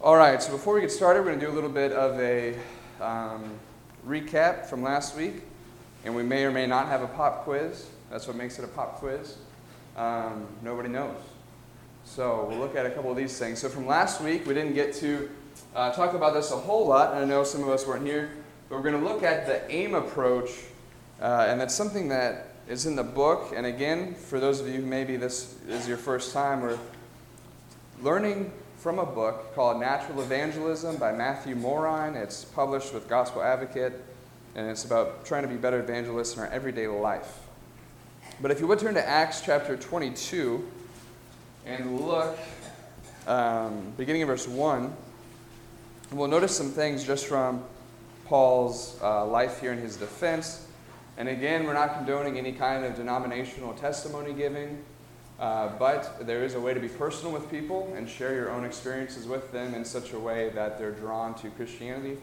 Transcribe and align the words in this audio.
All 0.00 0.16
right, 0.16 0.40
so 0.40 0.52
before 0.52 0.74
we 0.74 0.80
get 0.80 0.92
started, 0.92 1.22
we're 1.22 1.30
going 1.30 1.40
to 1.40 1.46
do 1.46 1.50
a 1.50 1.56
little 1.56 1.68
bit 1.68 1.90
of 1.90 2.20
a 2.20 2.54
um, 3.00 3.50
recap 4.06 4.66
from 4.66 4.80
last 4.80 5.16
week, 5.16 5.42
and 6.04 6.14
we 6.14 6.22
may 6.22 6.44
or 6.44 6.52
may 6.52 6.68
not 6.68 6.86
have 6.86 7.02
a 7.02 7.08
pop 7.08 7.42
quiz. 7.42 7.88
That's 8.08 8.28
what 8.28 8.36
makes 8.36 8.60
it 8.60 8.64
a 8.64 8.68
pop 8.68 9.00
quiz. 9.00 9.38
Um, 9.96 10.46
nobody 10.62 10.88
knows. 10.88 11.16
So 12.04 12.46
we'll 12.48 12.60
look 12.60 12.76
at 12.76 12.86
a 12.86 12.90
couple 12.90 13.10
of 13.10 13.16
these 13.16 13.36
things. 13.40 13.58
So 13.58 13.68
from 13.68 13.88
last 13.88 14.20
week, 14.20 14.46
we 14.46 14.54
didn't 14.54 14.74
get 14.74 14.94
to 14.94 15.28
uh, 15.74 15.92
talk 15.92 16.14
about 16.14 16.32
this 16.32 16.52
a 16.52 16.56
whole 16.56 16.86
lot, 16.86 17.14
and 17.14 17.24
I 17.24 17.24
know 17.24 17.42
some 17.42 17.64
of 17.64 17.68
us 17.68 17.84
weren't 17.84 18.06
here, 18.06 18.30
but 18.68 18.76
we're 18.76 18.88
going 18.88 19.02
to 19.02 19.04
look 19.04 19.24
at 19.24 19.46
the 19.46 19.68
AIM 19.68 19.96
approach, 19.96 20.50
uh, 21.20 21.46
and 21.48 21.60
that's 21.60 21.74
something 21.74 22.06
that 22.10 22.50
is 22.68 22.86
in 22.86 22.94
the 22.94 23.02
book. 23.02 23.52
And 23.52 23.66
again, 23.66 24.14
for 24.14 24.38
those 24.38 24.60
of 24.60 24.68
you 24.68 24.74
who 24.74 24.86
maybe 24.86 25.16
this 25.16 25.56
is 25.66 25.88
your 25.88 25.96
first 25.96 26.32
time, 26.32 26.60
we're 26.60 26.78
learning 28.00 28.52
from 28.78 29.00
a 29.00 29.06
book 29.06 29.56
called 29.56 29.80
Natural 29.80 30.22
Evangelism 30.22 30.98
by 30.98 31.10
Matthew 31.10 31.56
Morine. 31.56 32.14
It's 32.14 32.44
published 32.44 32.94
with 32.94 33.08
Gospel 33.08 33.42
Advocate, 33.42 33.92
and 34.54 34.70
it's 34.70 34.84
about 34.84 35.24
trying 35.24 35.42
to 35.42 35.48
be 35.48 35.56
better 35.56 35.80
evangelists 35.80 36.36
in 36.36 36.42
our 36.42 36.46
everyday 36.46 36.86
life. 36.86 37.40
But 38.40 38.52
if 38.52 38.60
you 38.60 38.68
would 38.68 38.78
turn 38.78 38.94
to 38.94 39.06
Acts 39.06 39.40
chapter 39.40 39.76
22 39.76 40.64
and 41.66 42.00
look, 42.00 42.38
um, 43.26 43.92
beginning 43.96 44.22
of 44.22 44.28
verse 44.28 44.46
1, 44.46 44.96
we'll 46.12 46.28
notice 46.28 46.56
some 46.56 46.70
things 46.70 47.02
just 47.02 47.26
from 47.26 47.64
Paul's 48.26 48.96
uh, 49.02 49.26
life 49.26 49.60
here 49.60 49.72
in 49.72 49.78
his 49.78 49.96
defense. 49.96 50.68
And 51.16 51.28
again, 51.28 51.64
we're 51.64 51.74
not 51.74 51.94
condoning 51.94 52.38
any 52.38 52.52
kind 52.52 52.84
of 52.84 52.94
denominational 52.94 53.74
testimony 53.74 54.32
giving. 54.32 54.84
Uh, 55.38 55.68
but 55.78 56.26
there 56.26 56.42
is 56.42 56.54
a 56.54 56.60
way 56.60 56.74
to 56.74 56.80
be 56.80 56.88
personal 56.88 57.32
with 57.32 57.48
people 57.50 57.92
and 57.96 58.08
share 58.08 58.34
your 58.34 58.50
own 58.50 58.64
experiences 58.64 59.26
with 59.26 59.52
them 59.52 59.72
in 59.74 59.84
such 59.84 60.12
a 60.12 60.18
way 60.18 60.50
that 60.50 60.78
they're 60.78 60.90
drawn 60.90 61.34
to 61.34 61.48
Christianity. 61.50 62.16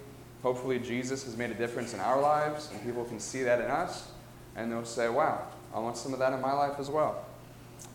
Hopefully, 0.44 0.80
Jesus 0.80 1.24
has 1.24 1.38
made 1.38 1.50
a 1.50 1.54
difference 1.56 1.94
in 1.94 2.00
our 2.02 2.20
lives, 2.22 2.70
and 2.72 2.84
people 2.84 3.06
can 3.06 3.20
see 3.20 3.44
that 3.44 3.62
in 3.62 3.68
us, 3.68 4.12
and 4.56 4.72
they'll 4.72 4.86
say, 4.86 5.08
Wow, 5.08 5.42
I 5.74 5.80
want 5.80 5.98
some 5.98 6.14
of 6.14 6.20
that 6.20 6.34
in 6.34 6.42
my 6.42 6.52
life 6.52 6.78
as 6.78 6.90
well. 6.90 7.26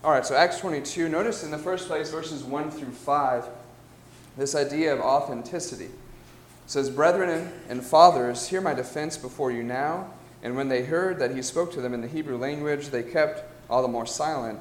All 0.03 0.11
right, 0.11 0.25
so 0.25 0.35
Acts 0.35 0.59
22. 0.59 1.07
Notice 1.07 1.43
in 1.43 1.51
the 1.51 1.57
first 1.57 1.87
place, 1.87 2.09
verses 2.09 2.43
1 2.43 2.71
through 2.71 2.91
5, 2.91 3.45
this 4.37 4.55
idea 4.55 4.93
of 4.93 4.99
authenticity. 4.99 5.85
It 5.85 5.91
says, 6.65 6.89
Brethren 6.89 7.51
and 7.69 7.83
fathers, 7.83 8.47
hear 8.47 8.61
my 8.61 8.73
defense 8.73 9.17
before 9.17 9.51
you 9.51 9.61
now. 9.61 10.11
And 10.41 10.55
when 10.55 10.69
they 10.69 10.83
heard 10.83 11.19
that 11.19 11.35
he 11.35 11.43
spoke 11.43 11.71
to 11.73 11.81
them 11.81 11.93
in 11.93 12.01
the 12.01 12.07
Hebrew 12.07 12.37
language, 12.37 12.87
they 12.87 13.03
kept 13.03 13.43
all 13.69 13.83
the 13.83 13.87
more 13.87 14.07
silent. 14.07 14.59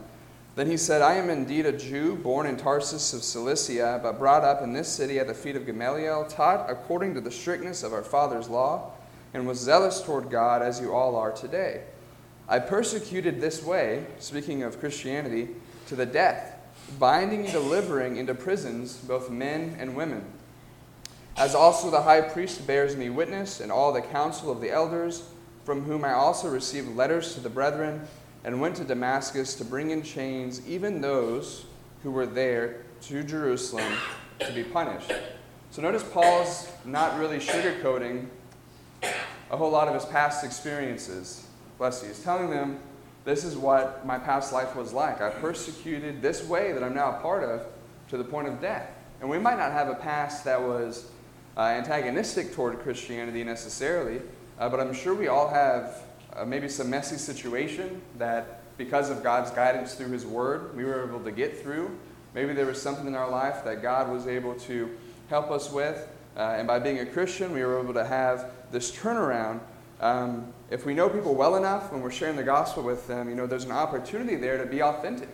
Then 0.61 0.69
he 0.69 0.77
said, 0.77 1.00
I 1.00 1.14
am 1.14 1.30
indeed 1.30 1.64
a 1.64 1.72
Jew, 1.72 2.16
born 2.16 2.47
in 2.47 2.58
Tarsus 2.58 3.14
of 3.14 3.22
Cilicia, 3.22 3.98
but 4.03 4.19
brought 4.19 4.44
up 4.44 4.61
in 4.61 4.75
this 4.75 4.91
city 4.91 5.19
at 5.19 5.27
the 5.27 5.33
feet 5.33 5.56
of 5.56 5.64
Gamaliel, 5.64 6.27
taught 6.27 6.69
according 6.69 7.14
to 7.14 7.22
the 7.22 7.30
strictness 7.30 7.83
of 7.83 7.94
our 7.94 8.03
father's 8.03 8.50
law, 8.50 8.91
and 9.33 9.47
was 9.47 9.58
zealous 9.58 10.03
toward 10.03 10.28
God 10.28 10.61
as 10.61 10.78
you 10.78 10.92
all 10.92 11.16
are 11.16 11.33
today. 11.33 11.84
I 12.47 12.58
persecuted 12.58 13.41
this 13.41 13.64
way, 13.64 14.05
speaking 14.19 14.62
of 14.62 14.78
Christianity, 14.78 15.48
to 15.86 15.97
the 15.97 16.05
death, 16.05 16.58
binding 16.98 17.44
and 17.44 17.53
delivering 17.53 18.19
into 18.19 18.34
prisons 18.34 18.98
both 18.98 19.31
men 19.31 19.77
and 19.78 19.97
women. 19.97 20.27
As 21.38 21.55
also 21.55 21.91
the 21.91 22.03
high 22.03 22.20
priest 22.20 22.66
bears 22.66 22.97
me 22.97 23.08
witness, 23.08 23.61
and 23.61 23.72
all 23.72 23.94
the 23.94 24.03
council 24.03 24.50
of 24.50 24.61
the 24.61 24.70
elders, 24.70 25.22
from 25.64 25.84
whom 25.84 26.05
I 26.05 26.12
also 26.12 26.50
received 26.50 26.94
letters 26.97 27.33
to 27.33 27.41
the 27.41 27.48
brethren 27.48 28.06
and 28.44 28.60
went 28.60 28.77
to 28.77 28.84
Damascus 28.84 29.55
to 29.56 29.64
bring 29.64 29.91
in 29.91 30.02
chains 30.02 30.66
even 30.66 31.00
those 31.00 31.66
who 32.02 32.10
were 32.10 32.27
there 32.27 32.82
to 33.02 33.22
Jerusalem 33.22 33.92
to 34.41 34.52
be 34.52 34.64
punished. 34.64 35.12
So 35.70 35.82
notice 35.82 36.02
Paul's 36.02 36.70
not 36.84 37.19
really 37.19 37.38
sugarcoating 37.38 38.27
a 39.50 39.56
whole 39.56 39.70
lot 39.70 39.88
of 39.88 39.94
his 39.94 40.05
past 40.05 40.44
experiences. 40.44 41.47
Bless 41.78 42.02
you. 42.02 42.08
He's 42.08 42.22
telling 42.22 42.50
them, 42.50 42.78
this 43.25 43.44
is 43.44 43.56
what 43.56 44.06
my 44.06 44.19
past 44.19 44.53
life 44.53 44.75
was 44.75 44.92
like. 44.92 45.20
I 45.20 45.31
persecuted 45.31 46.22
this 46.22 46.44
way 46.44 46.72
that 46.72 46.82
I'm 46.82 46.94
now 46.94 47.16
a 47.16 47.20
part 47.20 47.44
of 47.44 47.66
to 48.09 48.16
the 48.16 48.25
point 48.25 48.48
of 48.48 48.60
death. 48.60 48.91
And 49.20 49.28
we 49.28 49.38
might 49.38 49.59
not 49.59 49.72
have 49.72 49.88
a 49.88 49.94
past 49.94 50.44
that 50.44 50.60
was 50.60 51.10
uh, 51.56 51.62
antagonistic 51.62 52.54
toward 52.54 52.78
Christianity 52.81 53.44
necessarily, 53.44 54.22
uh, 54.59 54.69
but 54.69 54.81
I'm 54.81 54.94
sure 54.94 55.15
we 55.15 55.28
all 55.28 55.48
have 55.48 56.03
uh, 56.36 56.44
maybe 56.44 56.68
some 56.68 56.91
messy 56.91 57.16
situation 57.16 58.00
that 58.18 58.60
because 58.76 59.10
of 59.10 59.22
God's 59.22 59.50
guidance 59.50 59.94
through 59.94 60.10
His 60.10 60.24
Word, 60.24 60.74
we 60.76 60.84
were 60.84 61.04
able 61.04 61.20
to 61.20 61.30
get 61.30 61.62
through. 61.62 61.96
Maybe 62.34 62.52
there 62.52 62.66
was 62.66 62.80
something 62.80 63.06
in 63.06 63.14
our 63.14 63.28
life 63.28 63.64
that 63.64 63.82
God 63.82 64.10
was 64.10 64.26
able 64.26 64.54
to 64.54 64.96
help 65.28 65.50
us 65.50 65.70
with. 65.70 66.08
Uh, 66.36 66.54
and 66.56 66.66
by 66.66 66.78
being 66.78 67.00
a 67.00 67.06
Christian, 67.06 67.52
we 67.52 67.62
were 67.64 67.80
able 67.80 67.94
to 67.94 68.04
have 68.04 68.50
this 68.70 68.91
turnaround. 68.91 69.60
Um, 70.00 70.52
if 70.70 70.86
we 70.86 70.94
know 70.94 71.08
people 71.08 71.34
well 71.34 71.56
enough 71.56 71.92
when 71.92 72.00
we're 72.00 72.10
sharing 72.10 72.36
the 72.36 72.42
gospel 72.42 72.82
with 72.82 73.06
them, 73.06 73.28
you 73.28 73.34
know, 73.34 73.47
there's 73.47 73.64
an 73.64 73.72
opportunity 73.72 74.36
there 74.36 74.56
to 74.56 74.64
be 74.64 74.82
authentic 74.82 75.28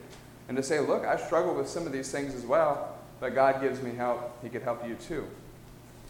and 0.49 0.57
to 0.57 0.63
say, 0.63 0.81
look, 0.81 1.05
I 1.05 1.17
struggle 1.17 1.55
with 1.55 1.69
some 1.69 1.87
of 1.87 1.93
these 1.93 2.11
things 2.11 2.35
as 2.35 2.45
well, 2.45 2.97
but 3.21 3.35
God 3.35 3.61
gives 3.61 3.83
me 3.83 3.95
help. 3.95 4.43
He 4.43 4.49
could 4.49 4.63
help 4.63 4.87
you 4.87 4.95
too. 4.95 5.27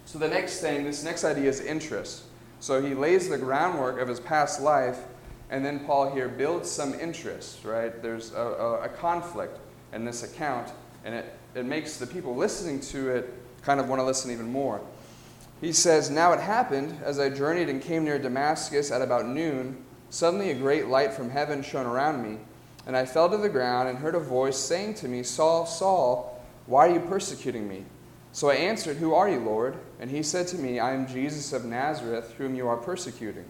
So 0.04 0.18
the 0.18 0.28
next 0.28 0.60
thing, 0.60 0.84
this 0.84 1.02
next 1.02 1.24
idea 1.24 1.48
is 1.48 1.60
interest. 1.60 2.22
So 2.60 2.80
he 2.80 2.94
lays 2.94 3.28
the 3.28 3.38
groundwork 3.38 4.00
of 4.00 4.08
his 4.08 4.20
past 4.20 4.60
life, 4.60 5.00
and 5.50 5.64
then 5.64 5.80
Paul 5.80 6.12
here 6.12 6.28
builds 6.28 6.70
some 6.70 6.94
interest, 6.94 7.64
right? 7.64 8.02
There's 8.02 8.32
a, 8.32 8.40
a, 8.40 8.80
a 8.82 8.88
conflict 8.88 9.58
in 9.92 10.04
this 10.04 10.22
account, 10.22 10.72
and 11.04 11.14
it, 11.14 11.32
it 11.54 11.64
makes 11.64 11.98
the 11.98 12.06
people 12.06 12.34
listening 12.34 12.80
to 12.80 13.10
it 13.10 13.32
kind 13.62 13.80
of 13.80 13.88
want 13.88 14.00
to 14.00 14.04
listen 14.04 14.30
even 14.30 14.50
more. 14.50 14.80
He 15.60 15.72
says, 15.72 16.10
Now 16.10 16.32
it 16.32 16.40
happened, 16.40 16.98
as 17.02 17.18
I 17.18 17.30
journeyed 17.30 17.68
and 17.68 17.80
came 17.80 18.04
near 18.04 18.18
Damascus 18.18 18.90
at 18.90 19.02
about 19.02 19.26
noon, 19.26 19.84
suddenly 20.10 20.50
a 20.50 20.54
great 20.54 20.88
light 20.88 21.12
from 21.12 21.30
heaven 21.30 21.62
shone 21.62 21.86
around 21.86 22.22
me, 22.22 22.38
and 22.86 22.96
I 22.96 23.04
fell 23.04 23.28
to 23.30 23.36
the 23.36 23.48
ground 23.48 23.88
and 23.88 23.98
heard 23.98 24.14
a 24.14 24.20
voice 24.20 24.58
saying 24.58 24.94
to 24.94 25.08
me, 25.08 25.22
Saul, 25.22 25.66
Saul, 25.66 26.44
why 26.66 26.88
are 26.88 26.92
you 26.92 27.00
persecuting 27.00 27.68
me? 27.68 27.84
So 28.32 28.50
I 28.50 28.54
answered, 28.54 28.98
Who 28.98 29.14
are 29.14 29.28
you, 29.28 29.40
Lord? 29.40 29.76
And 29.98 30.10
he 30.10 30.22
said 30.22 30.46
to 30.48 30.58
me, 30.58 30.78
I 30.78 30.92
am 30.92 31.06
Jesus 31.06 31.52
of 31.52 31.64
Nazareth, 31.64 32.34
whom 32.36 32.54
you 32.54 32.68
are 32.68 32.76
persecuting. 32.76 33.46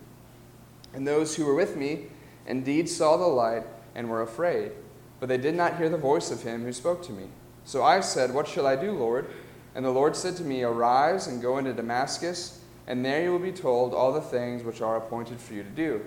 And 0.94 1.06
those 1.06 1.36
who 1.36 1.44
were 1.44 1.54
with 1.54 1.76
me 1.76 2.06
indeed 2.46 2.88
saw 2.88 3.16
the 3.16 3.26
light 3.26 3.64
and 3.94 4.08
were 4.08 4.22
afraid, 4.22 4.72
but 5.18 5.28
they 5.28 5.38
did 5.38 5.54
not 5.54 5.76
hear 5.76 5.88
the 5.88 5.96
voice 5.96 6.30
of 6.30 6.42
him 6.42 6.62
who 6.62 6.72
spoke 6.72 7.02
to 7.06 7.12
me. 7.12 7.24
So 7.64 7.82
I 7.82 8.00
said, 8.00 8.32
What 8.32 8.46
shall 8.46 8.66
I 8.66 8.76
do, 8.76 8.92
Lord? 8.92 9.28
And 9.74 9.84
the 9.84 9.90
Lord 9.90 10.14
said 10.14 10.36
to 10.36 10.44
me, 10.44 10.62
Arise 10.62 11.26
and 11.26 11.42
go 11.42 11.58
into 11.58 11.72
Damascus, 11.72 12.60
and 12.86 13.04
there 13.04 13.22
you 13.22 13.32
will 13.32 13.38
be 13.38 13.52
told 13.52 13.92
all 13.92 14.12
the 14.12 14.20
things 14.20 14.62
which 14.62 14.80
are 14.80 14.96
appointed 14.96 15.40
for 15.40 15.54
you 15.54 15.64
to 15.64 15.68
do. 15.70 16.00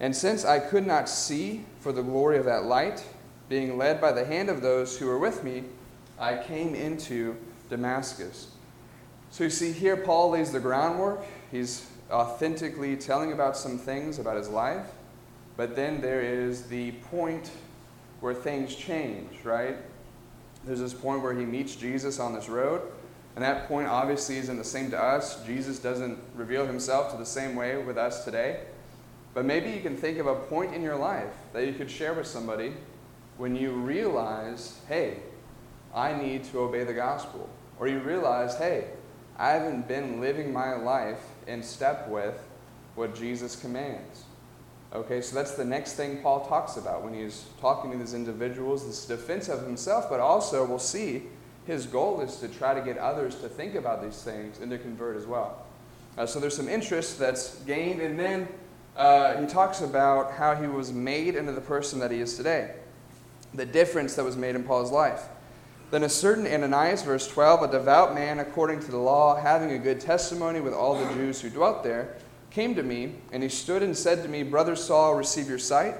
And 0.00 0.16
since 0.16 0.44
I 0.44 0.58
could 0.58 0.86
not 0.86 1.08
see 1.08 1.64
for 1.78 1.92
the 1.92 2.02
glory 2.02 2.38
of 2.38 2.46
that 2.46 2.64
light, 2.64 3.04
being 3.48 3.78
led 3.78 4.00
by 4.00 4.12
the 4.12 4.24
hand 4.24 4.48
of 4.48 4.62
those 4.62 4.98
who 4.98 5.06
were 5.06 5.18
with 5.18 5.44
me, 5.44 5.64
I 6.18 6.42
came 6.42 6.74
into 6.74 7.36
Damascus. 7.68 8.48
So 9.30 9.44
you 9.44 9.50
see, 9.50 9.72
here 9.72 9.96
Paul 9.96 10.30
lays 10.30 10.52
the 10.52 10.60
groundwork. 10.60 11.24
He's 11.50 11.86
authentically 12.10 12.96
telling 12.96 13.32
about 13.32 13.56
some 13.56 13.78
things 13.78 14.18
about 14.18 14.36
his 14.36 14.48
life. 14.48 14.86
But 15.56 15.76
then 15.76 16.00
there 16.00 16.20
is 16.20 16.64
the 16.64 16.92
point 16.92 17.50
where 18.20 18.34
things 18.34 18.74
change, 18.74 19.44
right? 19.44 19.76
There's 20.64 20.80
this 20.80 20.94
point 20.94 21.22
where 21.22 21.32
he 21.32 21.44
meets 21.44 21.76
Jesus 21.76 22.18
on 22.18 22.34
this 22.34 22.48
road. 22.48 22.82
And 23.36 23.44
that 23.44 23.68
point 23.68 23.86
obviously 23.86 24.36
isn't 24.38 24.58
the 24.58 24.64
same 24.64 24.90
to 24.90 25.00
us. 25.00 25.44
Jesus 25.46 25.78
doesn't 25.78 26.18
reveal 26.34 26.66
himself 26.66 27.12
to 27.12 27.16
the 27.16 27.24
same 27.24 27.54
way 27.54 27.76
with 27.82 27.96
us 27.96 28.24
today. 28.24 28.60
But 29.32 29.44
maybe 29.44 29.70
you 29.70 29.80
can 29.80 29.96
think 29.96 30.18
of 30.18 30.26
a 30.26 30.34
point 30.34 30.74
in 30.74 30.82
your 30.82 30.96
life 30.96 31.32
that 31.52 31.66
you 31.66 31.72
could 31.72 31.90
share 31.90 32.14
with 32.14 32.26
somebody 32.26 32.74
when 33.38 33.54
you 33.54 33.70
realize, 33.70 34.80
hey, 34.88 35.18
I 35.94 36.12
need 36.12 36.44
to 36.44 36.60
obey 36.60 36.84
the 36.84 36.92
gospel 36.92 37.48
or 37.78 37.86
you 37.86 38.00
realize, 38.00 38.56
hey, 38.56 38.86
I 39.38 39.50
haven't 39.50 39.88
been 39.88 40.20
living 40.20 40.52
my 40.52 40.74
life 40.74 41.22
in 41.46 41.62
step 41.62 42.08
with 42.08 42.38
what 42.94 43.14
Jesus 43.14 43.56
commands. 43.56 44.24
Okay, 44.92 45.20
so 45.20 45.36
that's 45.36 45.54
the 45.54 45.64
next 45.64 45.94
thing 45.94 46.18
Paul 46.18 46.46
talks 46.46 46.76
about 46.76 47.04
when 47.04 47.14
he's 47.14 47.44
talking 47.60 47.92
to 47.92 47.96
these 47.96 48.12
individuals, 48.12 48.86
this 48.86 49.06
defense 49.06 49.48
of 49.48 49.62
himself, 49.64 50.10
but 50.10 50.18
also 50.18 50.64
we'll 50.64 50.80
see 50.80 51.22
his 51.66 51.86
goal 51.86 52.20
is 52.20 52.36
to 52.36 52.48
try 52.48 52.74
to 52.74 52.80
get 52.80 52.98
others 52.98 53.36
to 53.36 53.48
think 53.48 53.76
about 53.76 54.02
these 54.02 54.20
things 54.22 54.58
and 54.58 54.70
to 54.70 54.78
convert 54.78 55.16
as 55.16 55.26
well. 55.26 55.64
Uh, 56.18 56.26
so 56.26 56.40
there's 56.40 56.56
some 56.56 56.68
interest 56.68 57.18
that's 57.18 57.56
gained, 57.60 58.00
and 58.00 58.18
then 58.18 58.48
uh, 58.96 59.40
he 59.40 59.46
talks 59.46 59.80
about 59.80 60.32
how 60.32 60.56
he 60.56 60.66
was 60.66 60.92
made 60.92 61.36
into 61.36 61.52
the 61.52 61.60
person 61.60 62.00
that 62.00 62.10
he 62.10 62.20
is 62.20 62.36
today, 62.36 62.74
the 63.54 63.64
difference 63.64 64.16
that 64.16 64.24
was 64.24 64.36
made 64.36 64.56
in 64.56 64.64
Paul's 64.64 64.90
life. 64.90 65.22
Then 65.90 66.04
a 66.04 66.08
certain 66.08 66.46
Ananias, 66.46 67.02
verse 67.02 67.26
12, 67.26 67.62
a 67.62 67.72
devout 67.72 68.14
man 68.14 68.38
according 68.38 68.80
to 68.80 68.90
the 68.90 68.96
law, 68.96 69.34
having 69.40 69.72
a 69.72 69.78
good 69.78 70.00
testimony 70.00 70.60
with 70.60 70.72
all 70.72 70.96
the 70.96 71.12
Jews 71.14 71.40
who 71.40 71.50
dwelt 71.50 71.82
there, 71.82 72.14
came 72.50 72.76
to 72.76 72.82
me, 72.82 73.14
and 73.32 73.42
he 73.42 73.48
stood 73.48 73.82
and 73.82 73.96
said 73.96 74.22
to 74.22 74.28
me, 74.28 74.44
Brother 74.44 74.76
Saul, 74.76 75.14
receive 75.14 75.48
your 75.48 75.58
sight. 75.58 75.96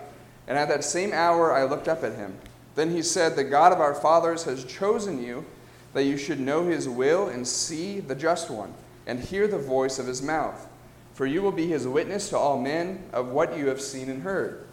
And 0.46 0.56
at 0.56 0.68
that 0.68 0.84
same 0.84 1.12
hour 1.12 1.52
I 1.52 1.64
looked 1.64 1.88
up 1.88 2.04
at 2.04 2.14
him. 2.14 2.36
Then 2.76 2.90
he 2.90 3.02
said, 3.02 3.34
The 3.34 3.44
God 3.44 3.72
of 3.72 3.80
our 3.80 3.94
fathers 3.94 4.44
has 4.44 4.64
chosen 4.64 5.22
you 5.22 5.44
that 5.92 6.04
you 6.04 6.16
should 6.16 6.38
know 6.38 6.66
his 6.66 6.88
will 6.88 7.28
and 7.28 7.46
see 7.46 7.98
the 7.98 8.14
just 8.14 8.48
one, 8.48 8.72
and 9.06 9.18
hear 9.18 9.48
the 9.48 9.58
voice 9.58 9.98
of 9.98 10.06
his 10.06 10.22
mouth. 10.22 10.68
For 11.14 11.26
you 11.26 11.42
will 11.42 11.52
be 11.52 11.66
his 11.66 11.86
witness 11.86 12.28
to 12.30 12.38
all 12.38 12.60
men 12.60 13.02
of 13.12 13.28
what 13.28 13.58
you 13.58 13.66
have 13.66 13.80
seen 13.80 14.08
and 14.08 14.22
heard. 14.22 14.64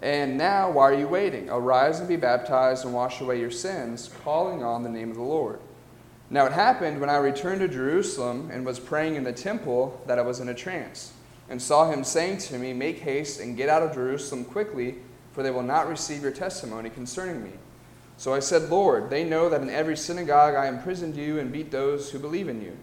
And 0.00 0.38
now, 0.38 0.70
why 0.70 0.84
are 0.84 0.94
you 0.94 1.08
waiting? 1.08 1.50
Arise 1.50 1.98
and 1.98 2.08
be 2.08 2.16
baptized 2.16 2.84
and 2.84 2.94
wash 2.94 3.20
away 3.20 3.40
your 3.40 3.50
sins, 3.50 4.10
calling 4.22 4.62
on 4.62 4.82
the 4.82 4.88
name 4.88 5.10
of 5.10 5.16
the 5.16 5.22
Lord. 5.22 5.60
Now 6.30 6.46
it 6.46 6.52
happened 6.52 7.00
when 7.00 7.10
I 7.10 7.16
returned 7.16 7.60
to 7.60 7.68
Jerusalem 7.68 8.50
and 8.52 8.64
was 8.64 8.78
praying 8.78 9.16
in 9.16 9.24
the 9.24 9.32
temple 9.32 10.00
that 10.06 10.18
I 10.18 10.22
was 10.22 10.40
in 10.40 10.50
a 10.50 10.54
trance, 10.54 11.12
and 11.48 11.60
saw 11.60 11.90
him 11.90 12.04
saying 12.04 12.38
to 12.38 12.58
me, 12.58 12.72
Make 12.72 13.00
haste 13.00 13.40
and 13.40 13.56
get 13.56 13.68
out 13.68 13.82
of 13.82 13.94
Jerusalem 13.94 14.44
quickly, 14.44 14.96
for 15.32 15.42
they 15.42 15.50
will 15.50 15.62
not 15.62 15.88
receive 15.88 16.22
your 16.22 16.32
testimony 16.32 16.90
concerning 16.90 17.42
me. 17.42 17.52
So 18.18 18.34
I 18.34 18.40
said, 18.40 18.68
Lord, 18.68 19.10
they 19.10 19.24
know 19.24 19.48
that 19.48 19.62
in 19.62 19.70
every 19.70 19.96
synagogue 19.96 20.54
I 20.54 20.66
imprisoned 20.66 21.16
you 21.16 21.38
and 21.38 21.52
beat 21.52 21.70
those 21.70 22.10
who 22.10 22.18
believe 22.18 22.48
in 22.48 22.60
you. 22.60 22.76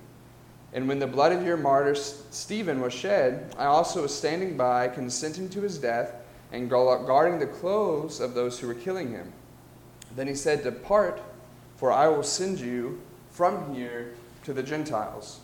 And 0.74 0.88
when 0.88 1.00
the 1.00 1.08
blood 1.08 1.32
of 1.32 1.46
your 1.46 1.58
martyr 1.58 1.96
Stephen 1.96 2.82
was 2.82 2.94
shed, 2.94 3.54
I 3.58 3.66
also 3.66 4.02
was 4.02 4.16
standing 4.16 4.58
by, 4.58 4.88
consenting 4.88 5.50
to 5.50 5.62
his 5.62 5.78
death, 5.78 6.14
and 6.56 6.70
guarding 6.70 7.40
the 7.40 7.48
clothes 7.48 8.22
of 8.22 8.34
those 8.34 8.60
who 8.60 8.68
were 8.68 8.74
killing 8.74 9.12
him. 9.12 9.34
Then 10.16 10.28
he 10.28 10.36
said, 10.36 10.64
Depart, 10.64 11.22
for 11.76 11.92
I 11.92 12.08
will 12.08 12.24
send 12.24 12.60
you 12.60 13.02
from 13.30 13.76
here 13.76 14.14
to 14.46 14.54
the 14.54 14.64
Gentiles. 14.64 15.42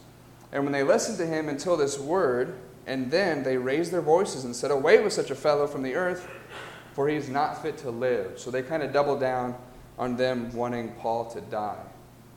And 0.54 0.64
when 0.64 0.72
they 0.72 0.84
listened 0.84 1.18
to 1.18 1.26
him 1.26 1.50
until 1.50 1.76
this 1.76 2.00
word, 2.00 2.56
and 2.88 3.12
then 3.12 3.44
they 3.44 3.58
raised 3.58 3.92
their 3.92 4.02
voices 4.02 4.46
and 4.46 4.56
said, 4.56 4.72
Away 4.72 5.04
with 5.04 5.12
such 5.12 5.32
a 5.32 5.36
fellow 5.36 5.68
from 5.68 5.84
the 5.84 5.96
earth, 5.96 6.28
for 6.94 7.10
he 7.10 7.16
is 7.16 7.30
not 7.30 7.62
fit 7.62 7.78
to 7.80 7.90
live. 7.90 8.40
So 8.40 8.50
they 8.50 8.64
kind 8.64 8.82
of 8.82 8.94
doubled 8.94 9.20
down 9.20 9.56
on 10.00 10.16
them 10.16 10.52
wanting 10.54 10.94
Paul 10.94 11.30
to 11.32 11.42
die. 11.42 11.84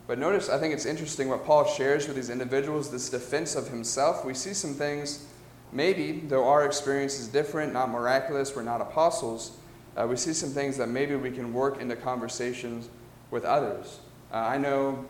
But 0.07 0.19
notice, 0.19 0.51
I 0.51 0.59
think 0.59 0.75
it's 0.75 0.85
interesting 0.85 1.29
what 1.29 1.47
Paul 1.47 1.65
shares 1.65 2.07
with 2.07 2.17
these 2.17 2.29
individuals 2.29 2.91
this 2.91 3.09
defense 3.09 3.55
of 3.55 3.69
himself. 3.69 4.25
We 4.25 4.35
see 4.35 4.53
some 4.53 4.75
things, 4.75 5.27
maybe, 5.75 6.21
though 6.21 6.49
our 6.49 6.65
experience 6.65 7.19
is 7.19 7.29
different, 7.29 7.73
not 7.73 7.91
miraculous, 7.91 8.57
we're 8.57 8.63
not 8.63 8.81
apostles, 8.81 9.57
uh, 9.97 10.07
we 10.09 10.17
see 10.17 10.33
some 10.33 10.51
things 10.51 10.77
that 10.79 10.89
maybe 10.89 11.15
we 11.15 11.31
can 11.31 11.53
work 11.53 11.81
into 11.81 11.97
conversations 11.97 12.89
with 13.31 13.45
others. 13.45 14.01
Uh, 14.33 14.37
I 14.37 14.57
know, 14.57 15.05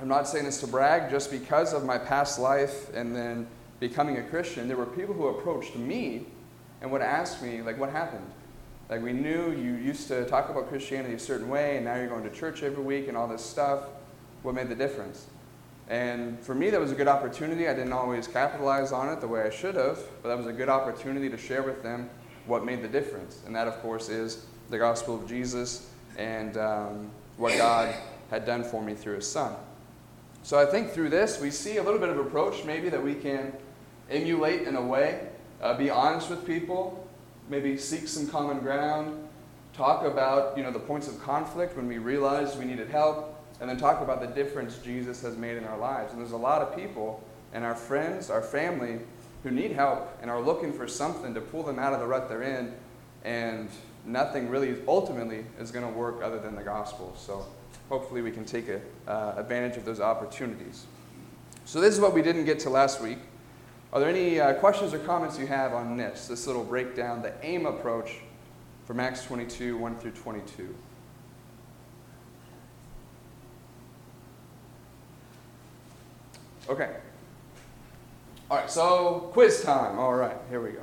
I'm 0.00 0.08
not 0.08 0.26
saying 0.26 0.46
this 0.46 0.60
to 0.60 0.66
brag, 0.66 1.10
just 1.10 1.30
because 1.30 1.72
of 1.72 1.84
my 1.84 1.98
past 1.98 2.38
life 2.38 2.92
and 2.94 3.14
then 3.14 3.46
becoming 3.78 4.16
a 4.16 4.22
Christian, 4.22 4.66
there 4.66 4.76
were 4.76 4.86
people 4.86 5.14
who 5.14 5.28
approached 5.28 5.76
me 5.76 6.26
and 6.80 6.90
would 6.90 7.02
ask 7.02 7.42
me, 7.42 7.62
like, 7.62 7.78
what 7.78 7.90
happened? 7.90 8.26
Like 8.88 9.02
we 9.02 9.12
knew 9.12 9.50
you 9.52 9.74
used 9.74 10.08
to 10.08 10.26
talk 10.26 10.50
about 10.50 10.68
Christianity 10.68 11.14
a 11.14 11.18
certain 11.18 11.48
way, 11.48 11.76
and 11.76 11.86
now 11.86 11.96
you're 11.96 12.08
going 12.08 12.24
to 12.24 12.30
church 12.30 12.62
every 12.62 12.82
week 12.82 13.08
and 13.08 13.16
all 13.16 13.26
this 13.26 13.44
stuff. 13.44 13.84
What 14.42 14.54
made 14.54 14.68
the 14.68 14.74
difference? 14.74 15.26
And 15.88 16.40
for 16.40 16.54
me, 16.54 16.70
that 16.70 16.80
was 16.80 16.92
a 16.92 16.94
good 16.94 17.08
opportunity. 17.08 17.68
I 17.68 17.74
didn't 17.74 17.92
always 17.92 18.26
capitalize 18.26 18.90
on 18.90 19.10
it 19.10 19.20
the 19.20 19.28
way 19.28 19.42
I 19.42 19.50
should 19.50 19.74
have, 19.74 19.98
but 20.22 20.30
that 20.30 20.38
was 20.38 20.46
a 20.46 20.52
good 20.52 20.68
opportunity 20.68 21.28
to 21.28 21.36
share 21.36 21.62
with 21.62 21.82
them 21.82 22.08
what 22.46 22.64
made 22.64 22.82
the 22.82 22.88
difference. 22.88 23.42
And 23.46 23.54
that, 23.54 23.68
of 23.68 23.80
course, 23.80 24.08
is 24.08 24.46
the 24.70 24.78
gospel 24.78 25.14
of 25.14 25.28
Jesus 25.28 25.90
and 26.16 26.56
um, 26.56 27.10
what 27.36 27.56
God 27.58 27.94
had 28.30 28.46
done 28.46 28.64
for 28.64 28.82
me 28.82 28.94
through 28.94 29.16
his 29.16 29.30
son. 29.30 29.54
So 30.42 30.58
I 30.58 30.66
think 30.66 30.90
through 30.90 31.10
this, 31.10 31.40
we 31.40 31.50
see 31.50 31.76
a 31.78 31.82
little 31.82 32.00
bit 32.00 32.08
of 32.08 32.18
approach 32.18 32.64
maybe 32.64 32.88
that 32.88 33.02
we 33.02 33.14
can 33.14 33.52
emulate 34.10 34.62
in 34.62 34.76
a 34.76 34.82
way, 34.82 35.28
uh, 35.62 35.74
be 35.74 35.90
honest 35.90 36.30
with 36.30 36.46
people, 36.46 37.08
maybe 37.48 37.76
seek 37.76 38.08
some 38.08 38.26
common 38.26 38.60
ground, 38.60 39.28
talk 39.72 40.04
about 40.04 40.56
you 40.56 40.62
know, 40.62 40.70
the 40.70 40.78
points 40.78 41.08
of 41.08 41.20
conflict 41.22 41.76
when 41.76 41.88
we 41.88 41.98
realized 41.98 42.58
we 42.58 42.64
needed 42.64 42.88
help, 42.88 43.33
and 43.64 43.70
then 43.70 43.78
talk 43.78 44.02
about 44.02 44.20
the 44.20 44.26
difference 44.26 44.76
Jesus 44.76 45.22
has 45.22 45.38
made 45.38 45.56
in 45.56 45.64
our 45.64 45.78
lives. 45.78 46.12
And 46.12 46.20
there's 46.20 46.32
a 46.32 46.36
lot 46.36 46.60
of 46.60 46.76
people 46.76 47.24
and 47.54 47.64
our 47.64 47.74
friends, 47.74 48.28
our 48.28 48.42
family, 48.42 48.98
who 49.42 49.50
need 49.50 49.72
help 49.72 50.18
and 50.20 50.30
are 50.30 50.42
looking 50.42 50.70
for 50.70 50.86
something 50.86 51.32
to 51.32 51.40
pull 51.40 51.62
them 51.62 51.78
out 51.78 51.94
of 51.94 52.00
the 52.00 52.06
rut 52.06 52.28
they're 52.28 52.42
in, 52.42 52.74
and 53.24 53.70
nothing 54.04 54.50
really 54.50 54.76
ultimately 54.86 55.46
is 55.58 55.70
going 55.70 55.86
to 55.90 55.98
work 55.98 56.22
other 56.22 56.38
than 56.38 56.54
the 56.54 56.62
gospel. 56.62 57.14
So 57.16 57.46
hopefully 57.88 58.20
we 58.20 58.30
can 58.30 58.44
take 58.44 58.68
a, 58.68 58.82
uh, 59.08 59.36
advantage 59.38 59.78
of 59.78 59.86
those 59.86 59.98
opportunities. 59.98 60.84
So 61.64 61.80
this 61.80 61.94
is 61.94 62.00
what 62.02 62.12
we 62.12 62.20
didn't 62.20 62.44
get 62.44 62.58
to 62.60 62.68
last 62.68 63.00
week. 63.00 63.18
Are 63.94 64.00
there 64.00 64.10
any 64.10 64.40
uh, 64.40 64.52
questions 64.56 64.92
or 64.92 64.98
comments 64.98 65.38
you 65.38 65.46
have 65.46 65.72
on 65.72 65.96
this, 65.96 66.28
this 66.28 66.46
little 66.46 66.64
breakdown, 66.64 67.22
the 67.22 67.32
AIM 67.42 67.64
approach 67.64 68.16
from 68.84 69.00
Acts 69.00 69.24
22, 69.24 69.78
1 69.78 69.96
through 70.00 70.10
22? 70.10 70.74
Okay. 76.68 76.90
All 78.50 78.58
right, 78.58 78.70
so 78.70 79.30
quiz 79.32 79.62
time. 79.62 79.98
All 79.98 80.14
right, 80.14 80.36
hear 80.48 80.60
we 80.60 80.70
go. 80.70 80.82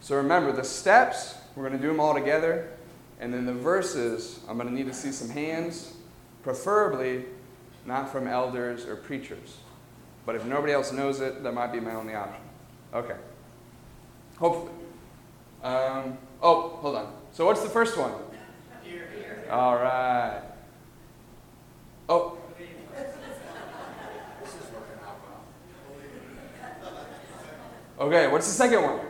So 0.00 0.16
remember 0.16 0.52
the 0.52 0.64
steps, 0.64 1.34
we're 1.54 1.66
going 1.68 1.78
to 1.78 1.82
do 1.82 1.88
them 1.88 2.00
all 2.00 2.14
together. 2.14 2.70
And 3.20 3.34
then 3.34 3.46
the 3.46 3.52
verses, 3.52 4.40
I'm 4.48 4.56
going 4.56 4.68
to 4.68 4.74
need 4.74 4.86
to 4.86 4.94
see 4.94 5.10
some 5.10 5.28
hands, 5.28 5.94
preferably 6.42 7.24
not 7.84 8.12
from 8.12 8.28
elders 8.28 8.86
or 8.86 8.96
preachers. 8.96 9.56
But 10.24 10.36
if 10.36 10.44
nobody 10.44 10.72
else 10.72 10.92
knows 10.92 11.20
it, 11.20 11.42
that 11.42 11.52
might 11.52 11.72
be 11.72 11.80
my 11.80 11.94
only 11.94 12.14
option. 12.14 12.42
Okay. 12.94 13.16
Hopefully. 14.38 14.72
Um, 15.62 16.18
oh, 16.42 16.78
hold 16.80 16.96
on. 16.96 17.12
So 17.32 17.44
what's 17.44 17.62
the 17.62 17.68
first 17.68 17.98
one? 17.98 18.12
Hear, 18.84 19.08
here. 19.16 19.48
All 19.50 19.74
right. 19.74 20.42
Oh. 22.08 22.37
Okay, 28.00 28.28
what's 28.28 28.46
the 28.46 28.52
second 28.52 28.82
one? 28.82 29.00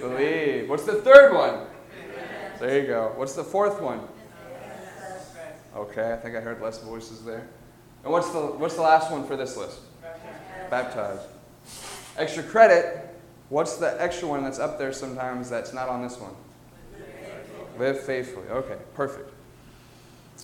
Believe. 0.00 0.68
What's 0.68 0.84
the 0.84 0.96
third 0.96 1.34
one? 1.34 1.66
There 2.60 2.80
you 2.80 2.86
go. 2.86 3.12
What's 3.16 3.34
the 3.34 3.44
fourth 3.44 3.80
one? 3.80 4.00
Okay, 5.74 6.12
I 6.12 6.16
think 6.16 6.36
I 6.36 6.40
heard 6.40 6.60
less 6.60 6.78
voices 6.80 7.24
there. 7.24 7.48
And 8.02 8.12
what's 8.12 8.30
the 8.30 8.40
what's 8.40 8.74
the 8.74 8.82
last 8.82 9.10
one 9.10 9.26
for 9.26 9.36
this 9.36 9.56
list? 9.56 9.80
baptized. 10.70 11.22
Extra 12.16 12.42
credit, 12.42 13.08
what's 13.48 13.76
the 13.76 14.00
extra 14.02 14.28
one 14.28 14.42
that's 14.42 14.58
up 14.58 14.78
there 14.78 14.92
sometimes 14.92 15.48
that's 15.48 15.72
not 15.72 15.88
on 15.88 16.02
this 16.02 16.18
one? 16.18 16.34
Live 17.78 18.00
faithfully. 18.00 18.48
Okay, 18.48 18.76
perfect. 18.94 19.30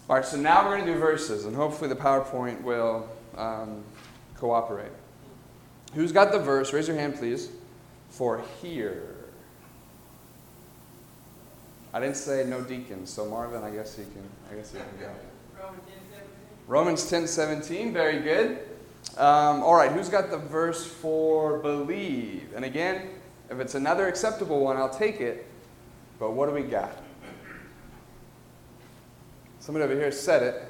All 0.09 0.17
right, 0.17 0.25
so 0.25 0.37
now 0.37 0.65
we're 0.65 0.77
going 0.77 0.87
to 0.87 0.95
do 0.95 0.99
verses, 0.99 1.45
and 1.45 1.55
hopefully 1.55 1.89
the 1.89 1.97
PowerPoint 1.97 2.63
will 2.63 3.09
um, 3.37 3.83
cooperate. 4.37 4.93
Who's 5.95 6.13
got 6.13 6.33
the 6.33 6.39
verse? 6.39 6.73
Raise 6.73 6.89
your 6.89 6.97
hand, 6.97 7.17
please. 7.17 7.51
For 8.09 8.43
hear. 8.61 9.17
I 11.93 11.99
didn't 11.99 12.17
say 12.17 12.45
no 12.47 12.61
deacons, 12.61 13.11
so 13.11 13.27
Marvin, 13.27 13.65
I 13.65 13.71
guess 13.71 13.97
he 13.97 14.05
can. 14.05 14.29
I 14.51 14.55
guess 14.55 14.73
he 14.73 14.79
can 14.79 14.89
go. 15.01 15.11
Romans 16.69 17.09
10, 17.11 17.27
17. 17.27 17.93
Very 17.93 18.21
good. 18.21 18.61
Um, 19.17 19.63
all 19.63 19.75
right, 19.75 19.91
who's 19.91 20.09
got 20.09 20.31
the 20.31 20.39
verse 20.39 20.87
for 20.87 21.59
believe? 21.59 22.53
And 22.55 22.65
again, 22.65 23.09
if 23.51 23.59
it's 23.59 23.75
another 23.75 24.07
acceptable 24.07 24.61
one, 24.61 24.77
I'll 24.77 24.89
take 24.89 25.21
it. 25.21 25.47
But 26.21 26.33
what 26.33 26.49
do 26.49 26.55
we 26.55 26.63
got? 26.63 26.97
Somebody 29.59 29.85
over 29.85 29.95
here 29.95 30.13
said 30.13 30.43
it. 30.43 30.63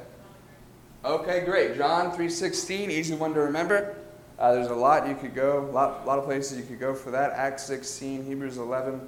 Okay, 1.05 1.45
great. 1.45 1.77
John 1.77 2.13
3.16, 2.13 2.91
easy 2.91 3.15
one 3.15 3.35
to 3.35 3.41
remember. 3.41 3.97
Uh, 4.41 4.55
there's 4.55 4.69
a 4.69 4.75
lot 4.75 5.07
you 5.07 5.15
could 5.15 5.35
go, 5.35 5.69
a 5.71 5.71
lot, 5.71 6.07
lot 6.07 6.19
of 6.19 6.25
places 6.25 6.57
you 6.57 6.65
could 6.65 6.81
go 6.81 6.95
for 6.95 7.11
that. 7.11 7.33
Acts 7.33 7.63
16, 7.65 8.25
Hebrews 8.25 8.57
11. 8.57 9.07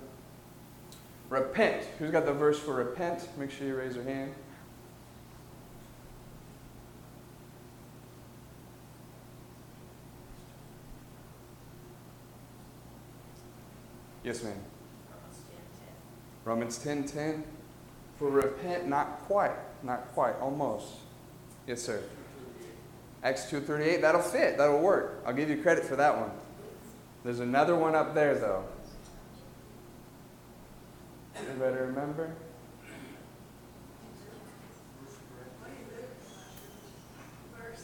Repent. 1.30 1.86
Who's 1.98 2.10
got 2.10 2.26
the 2.26 2.34
verse 2.34 2.58
for 2.58 2.74
repent? 2.74 3.26
Make 3.38 3.50
sure 3.50 3.66
you 3.66 3.74
raise 3.74 3.94
your 3.94 4.04
hand. 4.04 4.34
Yes, 14.22 14.44
ma'am. 14.44 14.52
Romans 16.44 16.76
10 16.76 17.04
10. 17.04 17.42
For 18.18 18.28
repent, 18.28 18.86
not 18.86 19.20
quite, 19.20 19.56
not 19.82 20.12
quite, 20.12 20.38
almost. 20.40 20.88
Yes, 21.66 21.80
sir. 21.80 22.02
Acts 23.22 23.44
2.38, 23.46 24.00
that'll 24.00 24.20
fit, 24.20 24.58
that'll 24.58 24.80
work. 24.80 25.22
I'll 25.24 25.32
give 25.32 25.48
you 25.48 25.62
credit 25.62 25.84
for 25.84 25.96
that 25.96 26.16
one. 26.18 26.30
There's 27.24 27.40
another 27.40 27.76
one 27.76 27.94
up 27.94 28.14
there, 28.14 28.34
though. 28.34 28.64
Anybody 31.36 31.76
remember? 31.76 32.32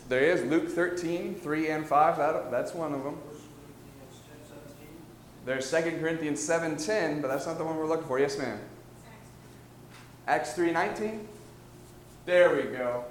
There 0.09 0.23
is 0.23 0.43
Luke 0.45 0.69
13, 0.71 1.35
3 1.35 1.69
and 1.69 1.87
5. 1.87 2.17
That, 2.17 2.51
that's 2.51 2.73
one 2.75 2.95
of 2.95 3.05
them. 3.05 3.19
There's 5.45 5.71
2 5.71 5.99
Corinthians 6.01 6.47
7.10, 6.47 7.23
but 7.23 7.29
that's 7.29 7.47
not 7.47 7.59
the 7.59 7.65
one 7.65 7.77
we're 7.77 7.87
looking 7.87 8.07
for. 8.07 8.19
Yes, 8.19 8.39
ma'am? 8.39 8.59
Acts 10.27 10.55
3.19? 10.55 11.25
There 12.27 12.57
we 12.57 12.63
go. 12.65 13.05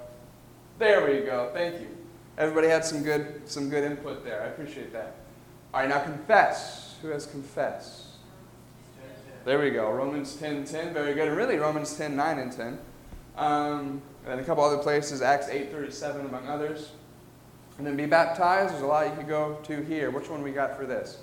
There 0.78 1.04
we 1.04 1.20
go. 1.24 1.50
Thank 1.52 1.80
you. 1.80 1.97
Everybody 2.38 2.68
had 2.68 2.84
some 2.84 3.02
good, 3.02 3.42
some 3.46 3.68
good 3.68 3.82
input 3.82 4.24
there. 4.24 4.42
I 4.42 4.46
appreciate 4.46 4.92
that. 4.92 5.16
All 5.74 5.80
right, 5.80 5.88
now 5.88 5.98
confess. 5.98 6.96
Who 7.02 7.08
has 7.08 7.26
confessed? 7.26 8.04
There 9.44 9.58
we 9.58 9.70
go. 9.70 9.90
Romans 9.90 10.36
10 10.36 10.64
10. 10.64 10.94
Very 10.94 11.14
good. 11.14 11.26
And 11.28 11.36
really, 11.36 11.56
Romans 11.56 11.96
10 11.96 12.14
9 12.14 12.38
and 12.38 12.52
10. 12.52 12.78
Um, 13.36 14.02
and 14.26 14.40
a 14.40 14.44
couple 14.44 14.62
other 14.62 14.78
places, 14.78 15.20
Acts 15.20 15.48
8 15.48 15.72
37, 15.72 16.26
among 16.26 16.46
others. 16.46 16.92
And 17.78 17.86
then 17.86 17.96
be 17.96 18.06
baptized. 18.06 18.72
There's 18.72 18.82
a 18.82 18.86
lot 18.86 19.08
you 19.08 19.16
could 19.16 19.28
go 19.28 19.58
to 19.64 19.82
here. 19.82 20.10
Which 20.10 20.28
one 20.28 20.42
we 20.42 20.52
got 20.52 20.76
for 20.76 20.86
this? 20.86 21.18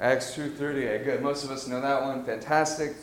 Acts 0.00 0.36
2.38. 0.36 1.04
Good. 1.04 1.22
Most 1.22 1.44
of 1.44 1.50
us 1.50 1.66
know 1.66 1.80
that 1.80 2.02
one. 2.02 2.24
Fantastic. 2.24 2.94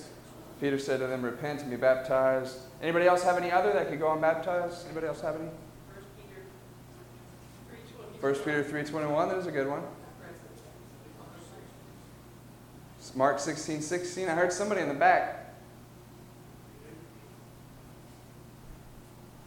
Peter 0.60 0.80
said 0.80 1.00
to 1.00 1.08
them, 1.08 1.22
repent 1.22 1.62
and 1.62 1.70
be 1.70 1.78
baptized. 1.78 2.58
Anybody 2.82 3.06
else 3.06 3.24
have 3.24 3.38
any 3.38 3.52
other 3.52 3.72
that 3.74 3.90
could 3.90 4.00
go 4.00 4.12
unbaptized? 4.14 4.86
Anybody 4.86 5.08
else 5.08 5.22
have 5.22 5.36
any? 5.36 5.50
1 8.20 8.34
Peter 8.36 8.64
3.21. 8.64 9.30
That 9.30 9.38
is 9.38 9.48
a 9.48 9.52
good 9.52 9.68
one. 9.68 9.84
Mark 13.16 13.40
16, 13.40 13.82
16. 13.82 14.28
I 14.28 14.32
heard 14.34 14.52
somebody 14.52 14.82
in 14.82 14.88
the 14.88 14.94
back. 14.94 15.56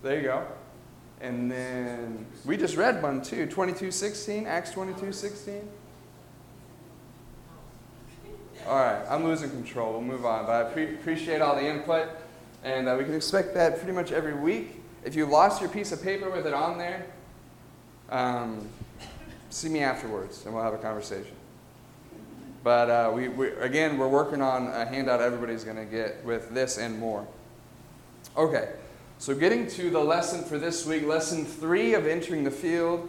There 0.02 0.16
you 0.16 0.22
go. 0.22 0.46
And 1.20 1.50
then 1.50 2.26
we 2.44 2.56
just 2.56 2.76
read 2.76 3.02
one 3.02 3.22
too 3.22 3.46
22, 3.46 3.90
16. 3.90 4.46
Acts 4.46 4.70
22, 4.70 5.12
16. 5.12 5.68
All 8.66 8.76
right, 8.76 9.04
I'm 9.08 9.24
losing 9.24 9.50
control. 9.50 9.92
We'll 9.92 10.02
move 10.02 10.24
on. 10.24 10.46
But 10.46 10.66
I 10.66 10.70
pre- 10.70 10.94
appreciate 10.94 11.42
all 11.42 11.54
the 11.54 11.66
input. 11.66 12.08
And 12.64 12.88
uh, 12.88 12.96
we 12.98 13.04
can 13.04 13.14
expect 13.14 13.54
that 13.54 13.78
pretty 13.78 13.92
much 13.92 14.12
every 14.12 14.34
week. 14.34 14.82
If 15.04 15.14
you 15.14 15.26
lost 15.26 15.60
your 15.60 15.70
piece 15.70 15.92
of 15.92 16.02
paper 16.02 16.30
with 16.30 16.46
it 16.46 16.54
on 16.54 16.76
there, 16.76 17.06
um, 18.10 18.68
see 19.50 19.68
me 19.68 19.80
afterwards 19.80 20.44
and 20.44 20.54
we'll 20.54 20.64
have 20.64 20.74
a 20.74 20.78
conversation. 20.78 21.34
But 22.62 22.90
uh, 22.90 23.12
we, 23.14 23.28
we, 23.28 23.48
again, 23.52 23.96
we're 23.96 24.08
working 24.08 24.42
on 24.42 24.66
a 24.66 24.84
handout 24.84 25.20
everybody's 25.20 25.64
going 25.64 25.78
to 25.78 25.84
get 25.84 26.22
with 26.24 26.50
this 26.50 26.76
and 26.76 26.98
more. 26.98 27.26
Okay, 28.36 28.72
so 29.18 29.34
getting 29.34 29.66
to 29.68 29.90
the 29.90 30.00
lesson 30.00 30.44
for 30.44 30.58
this 30.58 30.84
week, 30.84 31.06
lesson 31.06 31.44
three 31.44 31.94
of 31.94 32.06
entering 32.06 32.44
the 32.44 32.50
field. 32.50 33.08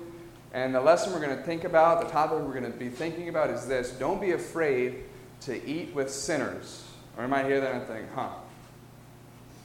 And 0.53 0.75
the 0.75 0.81
lesson 0.81 1.13
we're 1.13 1.21
going 1.21 1.37
to 1.37 1.43
think 1.43 1.63
about, 1.63 2.01
the 2.01 2.09
topic 2.09 2.39
we're 2.39 2.59
going 2.59 2.71
to 2.71 2.77
be 2.77 2.89
thinking 2.89 3.29
about 3.29 3.49
is 3.49 3.67
this 3.67 3.91
don't 3.91 4.19
be 4.19 4.31
afraid 4.31 5.03
to 5.41 5.65
eat 5.65 5.93
with 5.93 6.11
sinners. 6.11 6.85
Or 7.17 7.23
you 7.23 7.29
might 7.29 7.45
hear 7.45 7.61
that 7.61 7.73
and 7.73 7.87
think, 7.87 8.07
huh, 8.13 8.29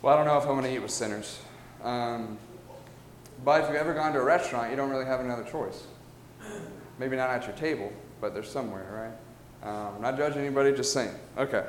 well, 0.02 0.14
I 0.14 0.16
don't 0.16 0.26
know 0.26 0.38
if 0.38 0.44
I'm 0.44 0.50
going 0.50 0.64
to 0.64 0.72
eat 0.72 0.80
with 0.80 0.90
sinners. 0.90 1.40
Um, 1.82 2.38
but 3.44 3.62
if 3.62 3.68
you've 3.68 3.76
ever 3.76 3.94
gone 3.94 4.12
to 4.12 4.20
a 4.20 4.24
restaurant, 4.24 4.70
you 4.70 4.76
don't 4.76 4.90
really 4.90 5.06
have 5.06 5.20
another 5.20 5.44
choice. 5.44 5.84
Maybe 6.98 7.16
not 7.16 7.30
at 7.30 7.46
your 7.46 7.56
table, 7.56 7.92
but 8.20 8.34
they're 8.34 8.42
somewhere, 8.42 9.12
right? 9.62 9.68
Um, 9.68 10.00
not 10.00 10.16
judging 10.16 10.42
anybody, 10.42 10.72
just 10.72 10.92
saying. 10.92 11.14
Okay. 11.36 11.64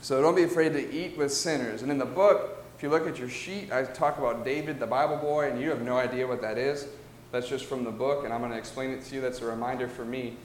So 0.00 0.20
don't 0.20 0.34
be 0.34 0.42
afraid 0.44 0.72
to 0.72 0.92
eat 0.92 1.16
with 1.16 1.32
sinners. 1.32 1.82
And 1.82 1.90
in 1.90 1.98
the 1.98 2.04
book, 2.04 2.64
if 2.76 2.82
you 2.82 2.88
look 2.88 3.06
at 3.06 3.18
your 3.18 3.28
sheet, 3.28 3.72
I 3.72 3.84
talk 3.84 4.18
about 4.18 4.44
David, 4.44 4.80
the 4.80 4.86
Bible 4.86 5.16
boy, 5.16 5.50
and 5.50 5.60
you 5.60 5.70
have 5.70 5.82
no 5.82 5.96
idea 5.96 6.26
what 6.26 6.40
that 6.42 6.58
is. 6.58 6.88
That's 7.30 7.48
just 7.48 7.64
from 7.66 7.84
the 7.84 7.90
book, 7.90 8.24
and 8.24 8.32
I'm 8.32 8.40
going 8.40 8.52
to 8.52 8.58
explain 8.58 8.90
it 8.90 9.04
to 9.04 9.14
you. 9.14 9.20
That's 9.20 9.40
a 9.40 9.46
reminder 9.46 9.88
for 9.88 10.04
me. 10.04 10.36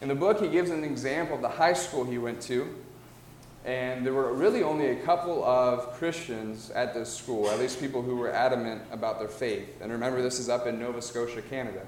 In 0.00 0.08
the 0.08 0.14
book, 0.14 0.40
he 0.40 0.48
gives 0.48 0.70
an 0.70 0.84
example 0.84 1.36
of 1.36 1.42
the 1.42 1.48
high 1.48 1.72
school 1.72 2.04
he 2.04 2.18
went 2.18 2.40
to. 2.42 2.74
And 3.64 4.06
there 4.06 4.14
were 4.14 4.32
really 4.32 4.62
only 4.62 4.90
a 4.90 4.96
couple 4.96 5.44
of 5.44 5.92
Christians 5.94 6.70
at 6.70 6.94
this 6.94 7.14
school, 7.14 7.50
at 7.50 7.58
least 7.58 7.80
people 7.80 8.02
who 8.02 8.16
were 8.16 8.32
adamant 8.32 8.82
about 8.90 9.18
their 9.18 9.28
faith. 9.28 9.68
And 9.80 9.92
remember, 9.92 10.22
this 10.22 10.38
is 10.38 10.48
up 10.48 10.66
in 10.66 10.78
Nova 10.78 11.02
Scotia, 11.02 11.42
Canada. 11.42 11.82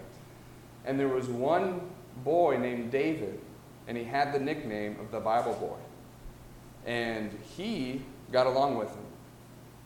And 0.84 0.98
there 0.98 1.08
was 1.08 1.28
one 1.28 1.80
boy 2.24 2.58
named 2.58 2.90
David, 2.90 3.40
and 3.86 3.96
he 3.96 4.04
had 4.04 4.32
the 4.32 4.38
nickname 4.38 4.98
of 5.00 5.10
the 5.10 5.20
Bible 5.20 5.54
boy. 5.54 5.78
And 6.86 7.30
he 7.56 8.02
got 8.32 8.46
along 8.46 8.76
with 8.76 8.88
him. 8.88 9.04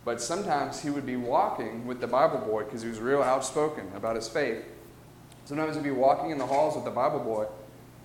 But 0.04 0.20
sometimes 0.20 0.82
he 0.82 0.90
would 0.90 1.06
be 1.06 1.16
walking 1.16 1.86
with 1.86 2.00
the 2.00 2.06
Bible 2.06 2.38
boy 2.38 2.64
because 2.64 2.82
he 2.82 2.88
was 2.88 2.98
real 2.98 3.22
outspoken 3.22 3.90
about 3.94 4.16
his 4.16 4.28
faith. 4.28 4.64
Sometimes 5.44 5.76
he'd 5.76 5.84
be 5.84 5.90
walking 5.90 6.30
in 6.30 6.38
the 6.38 6.46
halls 6.46 6.74
with 6.74 6.84
the 6.84 6.90
Bible 6.90 7.20
boy, 7.20 7.46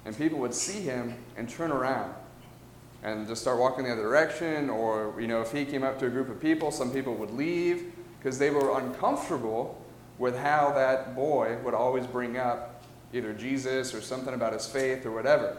and 0.05 0.17
people 0.17 0.39
would 0.39 0.53
see 0.53 0.81
him 0.81 1.15
and 1.37 1.49
turn 1.49 1.71
around 1.71 2.13
and 3.03 3.27
just 3.27 3.41
start 3.41 3.59
walking 3.59 3.85
the 3.85 3.91
other 3.91 4.03
direction. 4.03 4.69
Or, 4.69 5.13
you 5.19 5.27
know, 5.27 5.41
if 5.41 5.51
he 5.51 5.65
came 5.65 5.83
up 5.83 5.99
to 5.99 6.07
a 6.07 6.09
group 6.09 6.29
of 6.29 6.39
people, 6.41 6.71
some 6.71 6.91
people 6.91 7.15
would 7.15 7.31
leave 7.31 7.93
because 8.19 8.37
they 8.37 8.49
were 8.49 8.77
uncomfortable 8.77 9.81
with 10.17 10.37
how 10.37 10.71
that 10.73 11.15
boy 11.15 11.57
would 11.63 11.73
always 11.73 12.05
bring 12.05 12.37
up 12.37 12.83
either 13.13 13.33
Jesus 13.33 13.93
or 13.93 14.01
something 14.01 14.33
about 14.33 14.53
his 14.53 14.67
faith 14.67 15.05
or 15.05 15.11
whatever. 15.11 15.57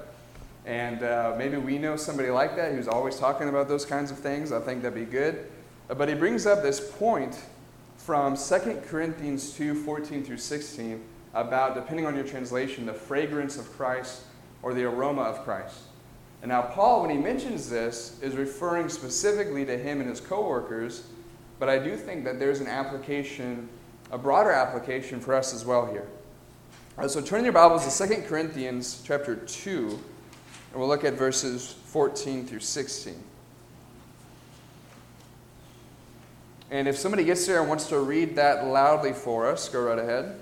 And 0.66 1.02
uh, 1.02 1.34
maybe 1.38 1.56
we 1.56 1.78
know 1.78 1.96
somebody 1.96 2.28
like 2.30 2.54
that 2.56 2.72
who's 2.72 2.86
always 2.86 3.18
talking 3.18 3.48
about 3.48 3.68
those 3.68 3.86
kinds 3.86 4.10
of 4.10 4.18
things. 4.18 4.52
I 4.52 4.60
think 4.60 4.82
that'd 4.82 4.94
be 4.94 5.10
good. 5.10 5.50
Uh, 5.88 5.94
but 5.94 6.08
he 6.08 6.14
brings 6.14 6.46
up 6.46 6.62
this 6.62 6.80
point 6.80 7.40
from 7.96 8.36
2 8.36 8.82
Corinthians 8.86 9.52
2 9.54 9.74
14 9.74 10.22
through 10.22 10.36
16 10.36 11.02
about, 11.32 11.74
depending 11.74 12.06
on 12.06 12.14
your 12.14 12.24
translation, 12.24 12.86
the 12.86 12.92
fragrance 12.92 13.56
of 13.56 13.70
Christ 13.72 14.22
or 14.62 14.74
the 14.74 14.84
aroma 14.84 15.22
of 15.22 15.42
Christ. 15.44 15.78
And 16.42 16.48
now, 16.48 16.62
Paul, 16.62 17.02
when 17.02 17.10
he 17.10 17.18
mentions 17.18 17.68
this, 17.68 18.18
is 18.22 18.34
referring 18.34 18.88
specifically 18.88 19.64
to 19.66 19.76
him 19.76 20.00
and 20.00 20.08
his 20.08 20.20
coworkers, 20.20 21.06
but 21.58 21.68
I 21.68 21.78
do 21.78 21.96
think 21.96 22.24
that 22.24 22.38
there's 22.38 22.60
an 22.60 22.66
application, 22.66 23.68
a 24.10 24.16
broader 24.16 24.50
application 24.50 25.20
for 25.20 25.34
us 25.34 25.52
as 25.52 25.64
well 25.64 25.86
here. 25.86 26.06
Right, 26.96 27.10
so 27.10 27.20
turn 27.20 27.44
your 27.44 27.52
Bibles 27.52 27.98
to 27.98 28.08
2 28.08 28.22
Corinthians 28.22 29.02
chapter 29.04 29.36
2, 29.36 29.88
and 29.88 30.80
we'll 30.80 30.88
look 30.88 31.04
at 31.04 31.14
verses 31.14 31.74
14 31.86 32.46
through 32.46 32.60
16. 32.60 33.14
And 36.70 36.86
if 36.86 36.96
somebody 36.96 37.24
gets 37.24 37.46
there 37.46 37.60
and 37.60 37.68
wants 37.68 37.88
to 37.88 37.98
read 37.98 38.36
that 38.36 38.64
loudly 38.64 39.12
for 39.12 39.50
us, 39.50 39.68
go 39.68 39.82
right 39.82 39.98
ahead. 39.98 40.40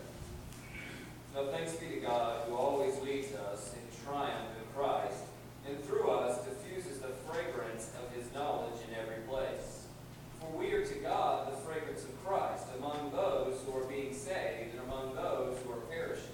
No 1.35 1.47
thanks 1.47 1.73
be 1.73 1.87
to 1.89 2.01
God 2.01 2.43
who 2.49 2.55
always 2.55 3.01
leads 3.01 3.33
us 3.35 3.73
in 3.73 4.05
triumph 4.05 4.51
in 4.59 4.79
Christ, 4.79 5.25
and 5.67 5.83
through 5.85 6.11
us 6.11 6.45
diffuses 6.45 6.99
the 6.99 7.15
fragrance 7.31 7.91
of 8.03 8.15
his 8.15 8.33
knowledge 8.35 8.75
in 8.89 8.95
every 8.95 9.23
place. 9.29 9.87
For 10.41 10.59
we 10.59 10.73
are 10.73 10.85
to 10.85 10.95
God 10.97 11.53
the 11.53 11.57
fragrance 11.59 12.05
of 12.05 12.27
Christ 12.27 12.65
among 12.79 13.11
those 13.13 13.61
who 13.65 13.79
are 13.79 13.85
being 13.85 14.13
saved 14.13 14.73
and 14.73 14.81
among 14.87 15.15
those 15.15 15.57
who 15.65 15.73
are 15.73 15.87
perishing. 15.89 16.25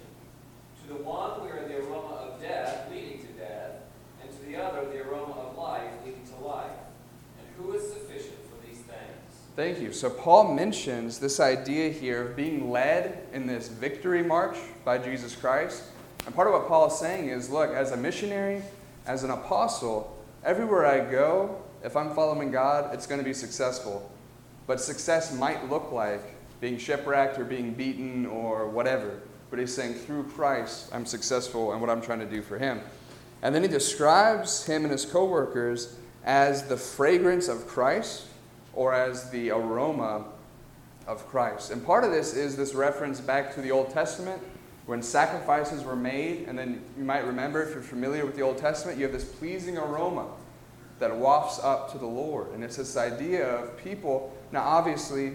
To 0.83 0.95
the 0.95 1.03
one 1.05 1.45
we 1.45 1.51
are 1.51 1.69
the 1.69 1.79
aroma 1.79 2.33
of 2.33 2.43
death 2.43 2.91
leading 2.91 3.21
to 3.21 3.33
death, 3.39 3.73
and 4.23 4.31
to 4.31 4.45
the 4.47 4.57
other 4.57 4.85
the 4.91 5.09
aroma 5.09 5.35
of 5.35 5.57
life 5.57 5.91
leading 6.05 6.27
to 6.27 6.45
life. 6.45 6.67
And 7.39 7.47
who 7.57 7.73
is 7.75 7.93
sufficient 7.93 8.39
for 8.51 8.67
these 8.67 8.81
things? 8.81 9.44
Thank 9.57 9.79
you. 9.81 9.93
So, 9.93 10.11
Paul 10.11 10.53
mentions 10.53 11.21
this 11.21 11.39
idea 11.39 11.89
here 11.89 12.23
of 12.23 12.35
being 12.35 12.73
led 12.73 13.25
in 13.33 13.47
this 13.47 13.69
victory 13.69 14.21
march 14.21 14.57
by 14.85 14.99
Jesus 14.99 15.37
Christ. 15.37 15.85
And 16.27 16.35
part 16.35 16.49
of 16.49 16.55
what 16.55 16.67
Paul 16.67 16.89
is 16.89 16.99
saying 16.99 17.29
is 17.29 17.51
look, 17.51 17.71
as 17.71 17.93
a 17.93 17.97
missionary, 17.97 18.63
as 19.07 19.23
an 19.23 19.31
apostle, 19.31 20.19
everywhere 20.45 20.87
I 20.87 21.09
go, 21.09 21.63
if 21.85 21.97
I'm 21.97 22.17
following 22.17 22.51
God, 22.51 22.93
it's 22.93 23.07
going 23.07 23.21
to 23.21 23.25
be 23.25 23.33
successful. 23.33 24.11
But 24.67 24.81
success 24.81 25.33
might 25.33 25.71
look 25.71 25.93
like 25.93 26.35
being 26.61 26.77
shipwrecked 26.77 27.39
or 27.39 27.45
being 27.45 27.75
beaten 27.75 28.27
or 28.27 28.69
whatever. 28.69 29.21
But 29.51 29.61
he's 29.61 29.73
saying 29.73 29.95
through 29.95 30.25
Christ, 30.31 30.91
I'm 30.93 31.07
successful 31.07 31.75
in 31.75 31.81
what 31.81 31.91
I'm 31.91 32.03
trying 32.03 32.19
to 32.19 32.27
do 32.27 32.43
for 32.43 32.59
him. 32.59 32.81
And 33.41 33.55
then 33.55 33.63
he 33.63 33.69
describes 33.69 34.67
him 34.67 34.83
and 34.83 34.91
his 34.91 35.05
co 35.05 35.27
workers 35.27 35.95
as 36.25 36.65
the 36.67 36.77
fragrance 36.77 37.47
of 37.47 37.69
Christ 37.69 38.27
or 38.75 38.95
as 38.95 39.31
the 39.31 39.51
aroma 39.51 40.25
of 41.07 41.27
Christ. 41.29 41.71
And 41.71 41.85
part 41.85 42.05
of 42.05 42.11
this 42.11 42.35
is 42.35 42.57
this 42.57 42.75
reference 42.75 43.21
back 43.21 43.55
to 43.55 43.61
the 43.61 43.71
Old 43.71 43.91
Testament 43.91 44.41
when 44.87 45.03
sacrifices 45.03 45.85
were 45.85 45.97
made. 45.97 46.49
And 46.49 46.59
then 46.59 46.83
you 46.97 47.05
might 47.05 47.27
remember, 47.27 47.63
if 47.63 47.73
you're 47.73 47.83
familiar 47.83 48.25
with 48.25 48.37
the 48.37 48.43
Old 48.43 48.59
Testament, 48.59 48.99
you 48.99 49.05
have 49.05 49.13
this 49.13 49.25
pleasing 49.25 49.77
aroma 49.79 50.27
that 50.99 51.15
wafts 51.15 51.59
up 51.59 51.91
to 51.93 51.99
the 51.99 52.07
Lord. 52.07 52.53
And 52.53 52.63
it's 52.63 52.77
this 52.77 52.97
idea 52.97 53.47
of 53.47 53.77
people. 53.77 54.35
Now, 54.53 54.63
obviously, 54.63 55.35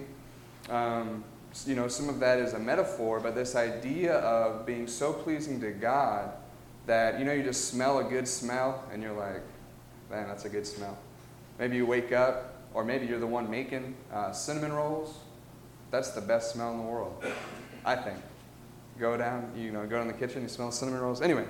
um, 0.69 1.23
you 1.65 1.75
know, 1.75 1.87
some 1.87 2.09
of 2.09 2.19
that 2.19 2.39
is 2.39 2.53
a 2.53 2.59
metaphor, 2.59 3.19
but 3.19 3.35
this 3.35 3.55
idea 3.55 4.15
of 4.19 4.65
being 4.65 4.87
so 4.87 5.11
pleasing 5.11 5.59
to 5.61 5.71
God 5.71 6.31
that, 6.85 7.19
you 7.19 7.25
know, 7.25 7.33
you 7.33 7.43
just 7.43 7.69
smell 7.69 7.99
a 7.99 8.03
good 8.03 8.27
smell 8.27 8.83
and 8.91 9.01
you're 9.03 9.13
like, 9.13 9.41
man, 10.09 10.27
that's 10.27 10.45
a 10.45 10.49
good 10.49 10.65
smell. 10.65 10.97
Maybe 11.59 11.75
you 11.75 11.85
wake 11.85 12.11
up 12.11 12.48
or 12.73 12.83
maybe 12.83 13.05
you're 13.05 13.19
the 13.19 13.27
one 13.27 13.49
making 13.49 13.95
uh, 14.13 14.31
cinnamon 14.31 14.73
rolls. 14.73 15.17
That's 15.91 16.11
the 16.11 16.21
best 16.21 16.53
smell 16.53 16.71
in 16.71 16.77
the 16.77 16.83
world, 16.83 17.23
I 17.83 17.95
think. 17.95 18.19
Go 18.99 19.17
down, 19.17 19.51
you 19.55 19.71
know, 19.71 19.87
go 19.87 20.01
in 20.01 20.07
the 20.07 20.13
kitchen, 20.13 20.43
you 20.43 20.49
smell 20.49 20.71
cinnamon 20.71 21.01
rolls. 21.01 21.21
Anyway, 21.21 21.45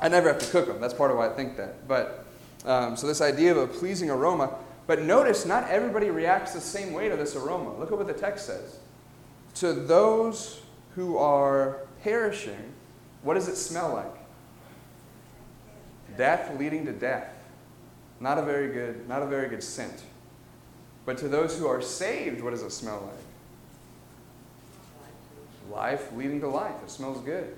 I 0.00 0.08
never 0.08 0.28
have 0.28 0.38
to 0.38 0.46
cook 0.46 0.66
them. 0.66 0.80
That's 0.80 0.94
part 0.94 1.10
of 1.10 1.16
why 1.16 1.26
I 1.26 1.34
think 1.34 1.56
that. 1.56 1.86
But 1.86 2.24
um, 2.64 2.96
so 2.96 3.06
this 3.06 3.20
idea 3.20 3.50
of 3.50 3.58
a 3.58 3.66
pleasing 3.66 4.10
aroma, 4.10 4.54
But 4.86 5.02
notice, 5.02 5.46
not 5.46 5.68
everybody 5.70 6.10
reacts 6.10 6.52
the 6.52 6.60
same 6.60 6.92
way 6.92 7.08
to 7.08 7.16
this 7.16 7.36
aroma. 7.36 7.76
Look 7.78 7.90
at 7.90 7.98
what 7.98 8.06
the 8.06 8.12
text 8.12 8.46
says. 8.46 8.78
To 9.56 9.72
those 9.72 10.60
who 10.94 11.16
are 11.16 11.78
perishing, 12.02 12.72
what 13.22 13.34
does 13.34 13.48
it 13.48 13.56
smell 13.56 13.94
like? 13.94 16.18
Death 16.18 16.58
leading 16.58 16.84
to 16.86 16.92
death. 16.92 17.28
Not 18.20 18.38
a 18.38 18.42
very 18.42 18.72
good, 18.72 19.08
not 19.08 19.22
a 19.22 19.26
very 19.26 19.48
good 19.48 19.62
scent. 19.62 20.02
But 21.06 21.18
to 21.18 21.28
those 21.28 21.58
who 21.58 21.66
are 21.66 21.82
saved, 21.82 22.42
what 22.42 22.50
does 22.50 22.62
it 22.62 22.70
smell 22.70 23.10
like? 25.70 25.72
Life 25.72 26.12
leading 26.14 26.40
to 26.40 26.48
life. 26.48 26.74
It 26.82 26.90
smells 26.90 27.20
good. 27.24 27.56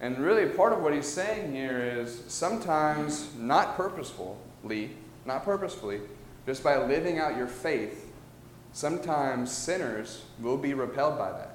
And 0.00 0.18
really, 0.18 0.46
part 0.46 0.72
of 0.72 0.82
what 0.82 0.92
he's 0.92 1.06
saying 1.06 1.52
here 1.52 1.78
is 1.78 2.22
sometimes 2.26 3.32
not 3.36 3.76
purposefully, 3.76 4.90
not 5.24 5.44
purposefully, 5.44 6.00
just 6.44 6.64
by 6.64 6.76
living 6.84 7.18
out 7.18 7.36
your 7.36 7.46
faith, 7.46 8.12
sometimes 8.72 9.52
sinners 9.52 10.24
will 10.40 10.56
be 10.56 10.74
repelled 10.74 11.16
by 11.16 11.30
that. 11.30 11.54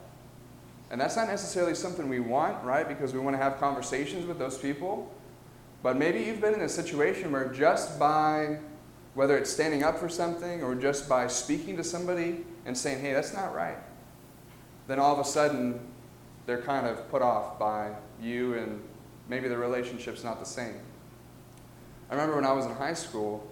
And 0.89 1.01
that's 1.01 1.17
not 1.17 1.27
necessarily 1.27 1.75
something 1.75 2.07
we 2.07 2.21
want, 2.21 2.63
right? 2.63 2.87
Because 2.87 3.13
we 3.13 3.19
want 3.19 3.35
to 3.35 3.43
have 3.43 3.59
conversations 3.59 4.25
with 4.25 4.39
those 4.39 4.57
people. 4.57 5.11
But 5.83 5.97
maybe 5.97 6.19
you've 6.19 6.39
been 6.39 6.53
in 6.53 6.61
a 6.61 6.69
situation 6.69 7.31
where 7.31 7.49
just 7.49 7.99
by, 7.99 8.59
whether 9.17 9.35
it's 9.35 9.49
standing 9.49 9.81
up 9.81 9.97
for 9.97 10.07
something 10.07 10.61
or 10.61 10.75
just 10.75 11.09
by 11.09 11.25
speaking 11.25 11.75
to 11.75 11.83
somebody 11.83 12.45
and 12.67 12.77
saying, 12.77 13.01
hey, 13.01 13.13
that's 13.13 13.33
not 13.33 13.55
right, 13.55 13.79
then 14.87 14.99
all 14.99 15.11
of 15.11 15.19
a 15.19 15.27
sudden 15.27 15.79
they're 16.45 16.61
kind 16.61 16.85
of 16.85 17.09
put 17.09 17.23
off 17.23 17.57
by 17.57 17.89
you 18.21 18.53
and 18.53 18.79
maybe 19.27 19.47
the 19.47 19.57
relationship's 19.57 20.23
not 20.23 20.39
the 20.39 20.45
same. 20.45 20.79
I 22.11 22.13
remember 22.13 22.35
when 22.35 22.45
I 22.45 22.51
was 22.51 22.67
in 22.67 22.75
high 22.75 22.93
school, 22.93 23.51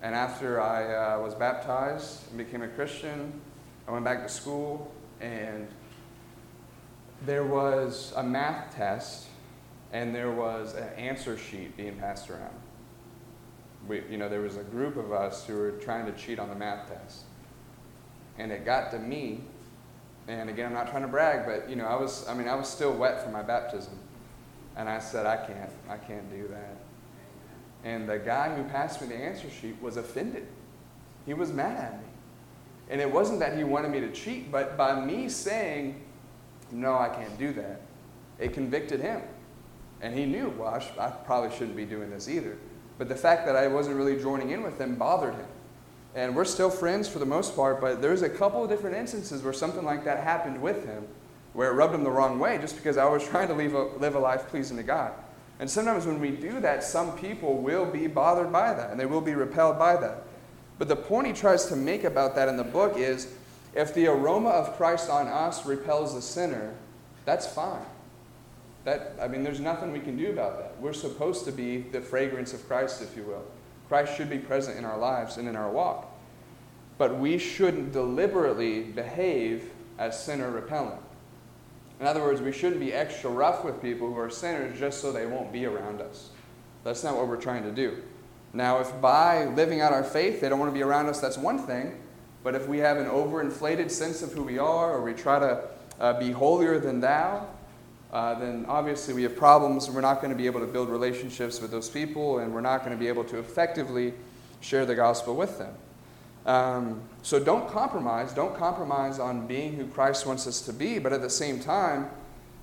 and 0.00 0.14
after 0.14 0.62
I 0.62 0.94
uh, 0.94 1.20
was 1.20 1.34
baptized 1.34 2.30
and 2.30 2.38
became 2.38 2.62
a 2.62 2.68
Christian, 2.68 3.38
I 3.86 3.92
went 3.92 4.06
back 4.06 4.22
to 4.22 4.30
school, 4.30 4.90
and 5.20 5.68
there 7.26 7.44
was 7.44 8.14
a 8.16 8.22
math 8.22 8.74
test, 8.74 9.26
and 9.92 10.14
there 10.14 10.30
was 10.30 10.74
an 10.74 10.88
answer 10.96 11.36
sheet 11.36 11.76
being 11.76 11.96
passed 11.96 12.30
around. 12.30 12.61
We, 13.88 14.02
you 14.10 14.16
know, 14.16 14.28
there 14.28 14.40
was 14.40 14.56
a 14.56 14.62
group 14.62 14.96
of 14.96 15.12
us 15.12 15.46
who 15.46 15.56
were 15.56 15.72
trying 15.72 16.06
to 16.06 16.12
cheat 16.12 16.38
on 16.38 16.48
the 16.48 16.54
math 16.54 16.88
test. 16.88 17.22
And 18.38 18.52
it 18.52 18.64
got 18.64 18.90
to 18.92 18.98
me, 18.98 19.40
and 20.28 20.48
again, 20.48 20.66
I'm 20.66 20.72
not 20.72 20.90
trying 20.90 21.02
to 21.02 21.08
brag, 21.08 21.46
but 21.46 21.68
you 21.68 21.76
know, 21.76 21.86
I 21.86 21.96
was, 21.96 22.26
I 22.28 22.34
mean, 22.34 22.48
I 22.48 22.54
was 22.54 22.68
still 22.68 22.92
wet 22.92 23.22
from 23.22 23.32
my 23.32 23.42
baptism. 23.42 23.98
And 24.76 24.88
I 24.88 25.00
said, 25.00 25.26
I 25.26 25.36
can't, 25.36 25.70
I 25.88 25.96
can't 25.96 26.30
do 26.30 26.48
that. 26.48 26.76
And 27.84 28.08
the 28.08 28.18
guy 28.18 28.54
who 28.54 28.62
passed 28.64 29.02
me 29.02 29.08
the 29.08 29.16
answer 29.16 29.50
sheet 29.50 29.80
was 29.82 29.96
offended. 29.96 30.46
He 31.26 31.34
was 31.34 31.52
mad 31.52 31.76
at 31.76 31.98
me. 31.98 32.06
And 32.88 33.00
it 33.00 33.10
wasn't 33.10 33.40
that 33.40 33.56
he 33.56 33.64
wanted 33.64 33.90
me 33.90 34.00
to 34.00 34.12
cheat, 34.12 34.50
but 34.50 34.76
by 34.76 34.98
me 35.04 35.28
saying, 35.28 36.02
no, 36.70 36.94
I 36.94 37.08
can't 37.08 37.38
do 37.38 37.52
that, 37.54 37.80
it 38.38 38.52
convicted 38.52 39.00
him. 39.00 39.22
And 40.00 40.14
he 40.14 40.26
knew, 40.26 40.52
well, 40.58 40.74
I, 40.74 40.78
sh- 40.80 40.98
I 40.98 41.10
probably 41.10 41.56
shouldn't 41.56 41.76
be 41.76 41.84
doing 41.84 42.10
this 42.10 42.28
either. 42.28 42.56
But 42.98 43.08
the 43.08 43.16
fact 43.16 43.46
that 43.46 43.56
I 43.56 43.66
wasn't 43.68 43.96
really 43.96 44.20
joining 44.20 44.50
in 44.50 44.62
with 44.62 44.78
them 44.78 44.94
bothered 44.94 45.34
him. 45.34 45.46
And 46.14 46.36
we're 46.36 46.44
still 46.44 46.70
friends 46.70 47.08
for 47.08 47.18
the 47.18 47.26
most 47.26 47.56
part, 47.56 47.80
but 47.80 48.02
there's 48.02 48.22
a 48.22 48.28
couple 48.28 48.62
of 48.62 48.68
different 48.68 48.96
instances 48.96 49.42
where 49.42 49.52
something 49.52 49.84
like 49.84 50.04
that 50.04 50.22
happened 50.22 50.60
with 50.60 50.84
him, 50.84 51.06
where 51.54 51.70
it 51.70 51.74
rubbed 51.74 51.94
him 51.94 52.04
the 52.04 52.10
wrong 52.10 52.38
way 52.38 52.58
just 52.58 52.76
because 52.76 52.98
I 52.98 53.06
was 53.06 53.24
trying 53.28 53.48
to 53.48 53.54
a, 53.54 53.98
live 53.98 54.14
a 54.14 54.18
life 54.18 54.48
pleasing 54.48 54.76
to 54.76 54.82
God. 54.82 55.12
And 55.58 55.70
sometimes 55.70 56.06
when 56.06 56.20
we 56.20 56.30
do 56.30 56.60
that, 56.60 56.82
some 56.82 57.16
people 57.16 57.58
will 57.58 57.86
be 57.86 58.06
bothered 58.06 58.52
by 58.52 58.74
that 58.74 58.90
and 58.90 58.98
they 58.98 59.06
will 59.06 59.20
be 59.20 59.34
repelled 59.34 59.78
by 59.78 59.96
that. 59.96 60.24
But 60.78 60.88
the 60.88 60.96
point 60.96 61.28
he 61.28 61.32
tries 61.32 61.66
to 61.66 61.76
make 61.76 62.04
about 62.04 62.34
that 62.34 62.48
in 62.48 62.56
the 62.56 62.64
book 62.64 62.98
is 62.98 63.32
if 63.74 63.94
the 63.94 64.08
aroma 64.08 64.50
of 64.50 64.76
Christ 64.76 65.08
on 65.08 65.28
us 65.28 65.64
repels 65.64 66.14
the 66.14 66.22
sinner, 66.22 66.74
that's 67.24 67.46
fine. 67.46 67.84
That, 68.84 69.14
I 69.20 69.28
mean, 69.28 69.44
there's 69.44 69.60
nothing 69.60 69.92
we 69.92 70.00
can 70.00 70.16
do 70.16 70.30
about 70.30 70.58
that. 70.58 70.80
We're 70.80 70.92
supposed 70.92 71.44
to 71.44 71.52
be 71.52 71.78
the 71.78 72.00
fragrance 72.00 72.52
of 72.52 72.66
Christ, 72.66 73.00
if 73.02 73.16
you 73.16 73.22
will. 73.22 73.44
Christ 73.88 74.16
should 74.16 74.30
be 74.30 74.38
present 74.38 74.78
in 74.78 74.84
our 74.84 74.98
lives 74.98 75.36
and 75.36 75.48
in 75.48 75.54
our 75.54 75.70
walk. 75.70 76.08
But 76.98 77.18
we 77.18 77.38
shouldn't 77.38 77.92
deliberately 77.92 78.82
behave 78.82 79.70
as 79.98 80.20
sinner 80.20 80.50
repellent. 80.50 81.00
In 82.00 82.06
other 82.06 82.20
words, 82.20 82.40
we 82.40 82.50
shouldn't 82.50 82.80
be 82.80 82.92
extra 82.92 83.30
rough 83.30 83.64
with 83.64 83.80
people 83.80 84.08
who 84.08 84.18
are 84.18 84.30
sinners 84.30 84.78
just 84.78 85.00
so 85.00 85.12
they 85.12 85.26
won't 85.26 85.52
be 85.52 85.66
around 85.66 86.00
us. 86.00 86.30
That's 86.82 87.04
not 87.04 87.16
what 87.16 87.28
we're 87.28 87.36
trying 87.36 87.62
to 87.62 87.70
do. 87.70 88.02
Now, 88.52 88.80
if 88.80 89.00
by 89.00 89.44
living 89.44 89.80
out 89.80 89.92
our 89.92 90.04
faith 90.04 90.40
they 90.40 90.48
don't 90.48 90.58
want 90.58 90.70
to 90.72 90.74
be 90.74 90.82
around 90.82 91.06
us, 91.06 91.20
that's 91.20 91.38
one 91.38 91.58
thing. 91.58 92.00
But 92.42 92.54
if 92.54 92.66
we 92.66 92.78
have 92.78 92.96
an 92.96 93.06
overinflated 93.06 93.90
sense 93.90 94.20
of 94.22 94.32
who 94.32 94.42
we 94.42 94.58
are, 94.58 94.92
or 94.92 95.02
we 95.02 95.12
try 95.12 95.38
to 95.38 95.62
uh, 96.00 96.18
be 96.18 96.32
holier 96.32 96.80
than 96.80 97.00
thou, 97.00 97.46
uh, 98.12 98.34
then 98.38 98.66
obviously 98.68 99.14
we 99.14 99.22
have 99.22 99.36
problems. 99.36 99.88
We're 99.90 100.02
not 100.02 100.20
going 100.20 100.30
to 100.32 100.36
be 100.36 100.46
able 100.46 100.60
to 100.60 100.66
build 100.66 100.90
relationships 100.90 101.60
with 101.60 101.70
those 101.70 101.88
people, 101.88 102.40
and 102.40 102.52
we're 102.52 102.60
not 102.60 102.80
going 102.80 102.92
to 102.92 102.98
be 102.98 103.08
able 103.08 103.24
to 103.24 103.38
effectively 103.38 104.12
share 104.60 104.84
the 104.84 104.94
gospel 104.94 105.34
with 105.34 105.58
them. 105.58 105.74
Um, 106.44 107.00
so 107.22 107.38
don't 107.38 107.68
compromise. 107.70 108.34
Don't 108.34 108.54
compromise 108.54 109.18
on 109.18 109.46
being 109.46 109.74
who 109.74 109.86
Christ 109.86 110.26
wants 110.26 110.46
us 110.46 110.60
to 110.62 110.72
be, 110.72 110.98
but 110.98 111.12
at 111.12 111.22
the 111.22 111.30
same 111.30 111.58
time, 111.58 112.10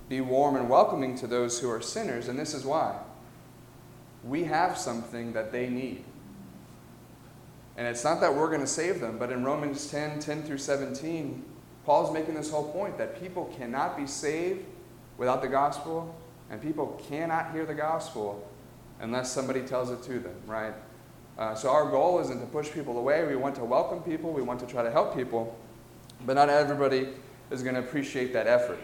be 0.07 0.21
warm 0.21 0.55
and 0.55 0.69
welcoming 0.69 1.15
to 1.17 1.27
those 1.27 1.59
who 1.59 1.69
are 1.69 1.81
sinners. 1.81 2.27
And 2.27 2.38
this 2.38 2.53
is 2.53 2.63
why 2.63 2.95
we 4.23 4.43
have 4.43 4.77
something 4.77 5.33
that 5.33 5.51
they 5.51 5.69
need. 5.69 6.03
And 7.77 7.88
it's 7.88 8.03
not 8.03 8.19
that 8.21 8.35
we're 8.35 8.49
going 8.49 8.59
to 8.59 8.67
save 8.67 8.99
them, 8.99 9.17
but 9.17 9.31
in 9.31 9.43
Romans 9.43 9.89
10 9.89 10.19
10 10.19 10.43
through 10.43 10.57
17, 10.57 11.43
Paul's 11.85 12.13
making 12.13 12.35
this 12.35 12.51
whole 12.51 12.71
point 12.71 12.97
that 12.97 13.19
people 13.19 13.45
cannot 13.57 13.97
be 13.97 14.05
saved 14.05 14.65
without 15.19 15.41
the 15.41 15.47
gospel, 15.47 16.15
and 16.49 16.60
people 16.60 16.99
cannot 17.10 17.51
hear 17.51 17.65
the 17.65 17.75
gospel 17.75 18.49
unless 19.01 19.32
somebody 19.32 19.62
tells 19.62 19.91
it 19.91 20.01
to 20.01 20.17
them, 20.17 20.36
right? 20.47 20.73
Uh, 21.38 21.53
so 21.53 21.69
our 21.69 21.89
goal 21.91 22.19
isn't 22.19 22.39
to 22.39 22.45
push 22.47 22.71
people 22.71 22.97
away. 22.97 23.25
We 23.27 23.36
want 23.36 23.55
to 23.55 23.65
welcome 23.65 24.01
people, 24.01 24.32
we 24.32 24.41
want 24.41 24.60
to 24.62 24.65
try 24.65 24.82
to 24.82 24.89
help 24.89 25.15
people, 25.15 25.55
but 26.25 26.34
not 26.34 26.49
everybody 26.49 27.10
is 27.51 27.62
going 27.62 27.75
to 27.75 27.82
appreciate 27.82 28.34
that 28.34 28.47
effort. 28.47 28.79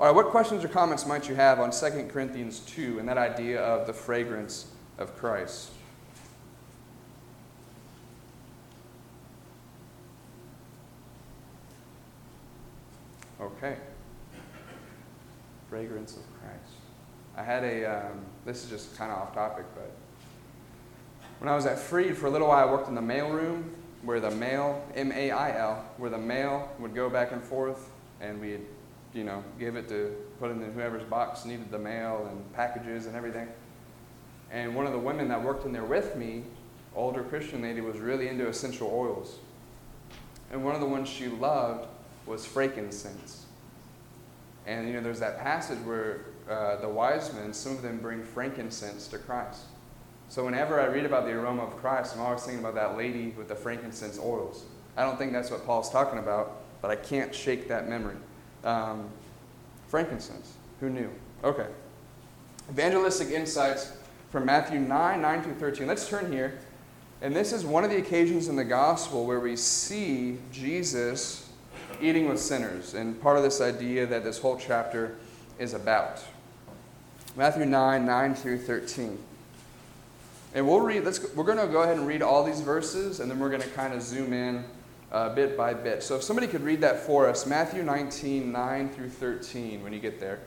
All 0.00 0.06
right, 0.06 0.14
what 0.14 0.28
questions 0.28 0.64
or 0.64 0.68
comments 0.68 1.06
might 1.06 1.28
you 1.28 1.34
have 1.34 1.60
on 1.60 1.70
2 1.70 2.08
Corinthians 2.10 2.60
2 2.60 2.98
and 2.98 3.08
that 3.08 3.18
idea 3.18 3.60
of 3.60 3.86
the 3.86 3.92
fragrance 3.92 4.72
of 4.98 5.14
Christ? 5.16 5.70
Okay. 13.40 13.76
Fragrance 15.72 16.18
of 16.18 16.22
Christ. 16.38 16.74
I 17.34 17.42
had 17.42 17.64
a, 17.64 17.86
um, 17.86 18.26
this 18.44 18.62
is 18.62 18.68
just 18.68 18.94
kind 18.98 19.10
of 19.10 19.16
off 19.16 19.32
topic, 19.32 19.64
but 19.74 19.90
when 21.38 21.48
I 21.48 21.56
was 21.56 21.64
at 21.64 21.78
Freed 21.78 22.14
for 22.14 22.26
a 22.26 22.30
little 22.30 22.48
while, 22.48 22.68
I 22.68 22.70
worked 22.70 22.88
in 22.90 22.94
the 22.94 23.00
mail 23.00 23.30
room 23.30 23.74
where 24.02 24.20
the 24.20 24.30
mail, 24.32 24.86
M 24.94 25.10
A 25.12 25.30
I 25.30 25.58
L, 25.58 25.82
where 25.96 26.10
the 26.10 26.18
mail 26.18 26.70
would 26.78 26.94
go 26.94 27.08
back 27.08 27.32
and 27.32 27.42
forth 27.42 27.88
and 28.20 28.38
we'd, 28.38 28.60
you 29.14 29.24
know, 29.24 29.42
give 29.58 29.76
it 29.76 29.88
to 29.88 30.14
put 30.38 30.50
it 30.50 30.60
in 30.60 30.72
whoever's 30.72 31.04
box 31.04 31.46
needed 31.46 31.70
the 31.70 31.78
mail 31.78 32.28
and 32.30 32.52
packages 32.52 33.06
and 33.06 33.16
everything. 33.16 33.48
And 34.50 34.76
one 34.76 34.84
of 34.84 34.92
the 34.92 34.98
women 34.98 35.26
that 35.28 35.42
worked 35.42 35.64
in 35.64 35.72
there 35.72 35.86
with 35.86 36.16
me, 36.16 36.44
older 36.94 37.22
Christian 37.22 37.62
lady, 37.62 37.80
was 37.80 37.96
really 37.96 38.28
into 38.28 38.46
essential 38.46 38.90
oils. 38.92 39.38
And 40.50 40.62
one 40.66 40.74
of 40.74 40.82
the 40.82 40.86
ones 40.86 41.08
she 41.08 41.28
loved 41.28 41.88
was 42.26 42.44
frankincense. 42.44 43.41
And 44.66 44.86
you 44.86 44.94
know, 44.94 45.00
there's 45.00 45.20
that 45.20 45.40
passage 45.40 45.78
where 45.80 46.26
uh, 46.48 46.76
the 46.76 46.88
wise 46.88 47.32
men, 47.34 47.52
some 47.52 47.72
of 47.72 47.82
them 47.82 47.98
bring 47.98 48.22
frankincense 48.22 49.08
to 49.08 49.18
Christ. 49.18 49.62
So 50.28 50.44
whenever 50.44 50.80
I 50.80 50.86
read 50.86 51.04
about 51.04 51.26
the 51.26 51.32
aroma 51.32 51.64
of 51.64 51.76
Christ, 51.76 52.14
I'm 52.14 52.22
always 52.22 52.42
thinking 52.42 52.60
about 52.60 52.74
that 52.74 52.96
lady 52.96 53.34
with 53.36 53.48
the 53.48 53.54
frankincense 53.54 54.18
oils. 54.18 54.64
I 54.96 55.04
don't 55.04 55.18
think 55.18 55.32
that's 55.32 55.50
what 55.50 55.66
Paul's 55.66 55.90
talking 55.90 56.18
about, 56.18 56.62
but 56.80 56.90
I 56.90 56.96
can't 56.96 57.34
shake 57.34 57.68
that 57.68 57.88
memory. 57.88 58.16
Um, 58.64 59.08
frankincense. 59.88 60.54
Who 60.80 60.90
knew? 60.90 61.10
Okay. 61.44 61.66
Evangelistic 62.70 63.28
insights 63.28 63.92
from 64.30 64.46
Matthew 64.46 64.80
9, 64.80 65.20
9 65.20 65.42
through 65.42 65.54
13. 65.54 65.86
Let's 65.86 66.08
turn 66.08 66.32
here. 66.32 66.58
And 67.20 67.36
this 67.36 67.52
is 67.52 67.64
one 67.64 67.84
of 67.84 67.90
the 67.90 67.98
occasions 67.98 68.48
in 68.48 68.56
the 68.56 68.64
gospel 68.64 69.26
where 69.26 69.38
we 69.38 69.54
see 69.54 70.38
Jesus 70.50 71.48
eating 72.02 72.28
with 72.28 72.38
sinners, 72.38 72.94
and 72.94 73.20
part 73.20 73.36
of 73.36 73.42
this 73.42 73.60
idea 73.60 74.06
that 74.06 74.24
this 74.24 74.38
whole 74.38 74.58
chapter 74.58 75.16
is 75.58 75.74
about. 75.74 76.22
Matthew 77.36 77.64
9, 77.64 78.04
9 78.04 78.34
through 78.34 78.58
13. 78.58 79.18
And 80.54 80.68
we'll 80.68 80.80
read, 80.80 81.04
let's, 81.04 81.34
we're 81.34 81.44
going 81.44 81.58
to 81.58 81.66
go 81.66 81.82
ahead 81.82 81.96
and 81.96 82.06
read 82.06 82.20
all 82.20 82.44
these 82.44 82.60
verses, 82.60 83.20
and 83.20 83.30
then 83.30 83.38
we're 83.38 83.48
going 83.48 83.62
to 83.62 83.68
kind 83.70 83.94
of 83.94 84.02
zoom 84.02 84.32
in 84.32 84.64
uh, 85.10 85.34
bit 85.34 85.56
by 85.56 85.72
bit. 85.72 86.02
So 86.02 86.16
if 86.16 86.22
somebody 86.22 86.46
could 86.46 86.62
read 86.62 86.80
that 86.82 87.00
for 87.00 87.28
us, 87.28 87.46
Matthew 87.46 87.82
19, 87.82 88.52
9 88.52 88.88
through 88.90 89.08
13, 89.08 89.82
when 89.82 89.92
you 89.92 89.98
get 89.98 90.20
there. 90.20 90.40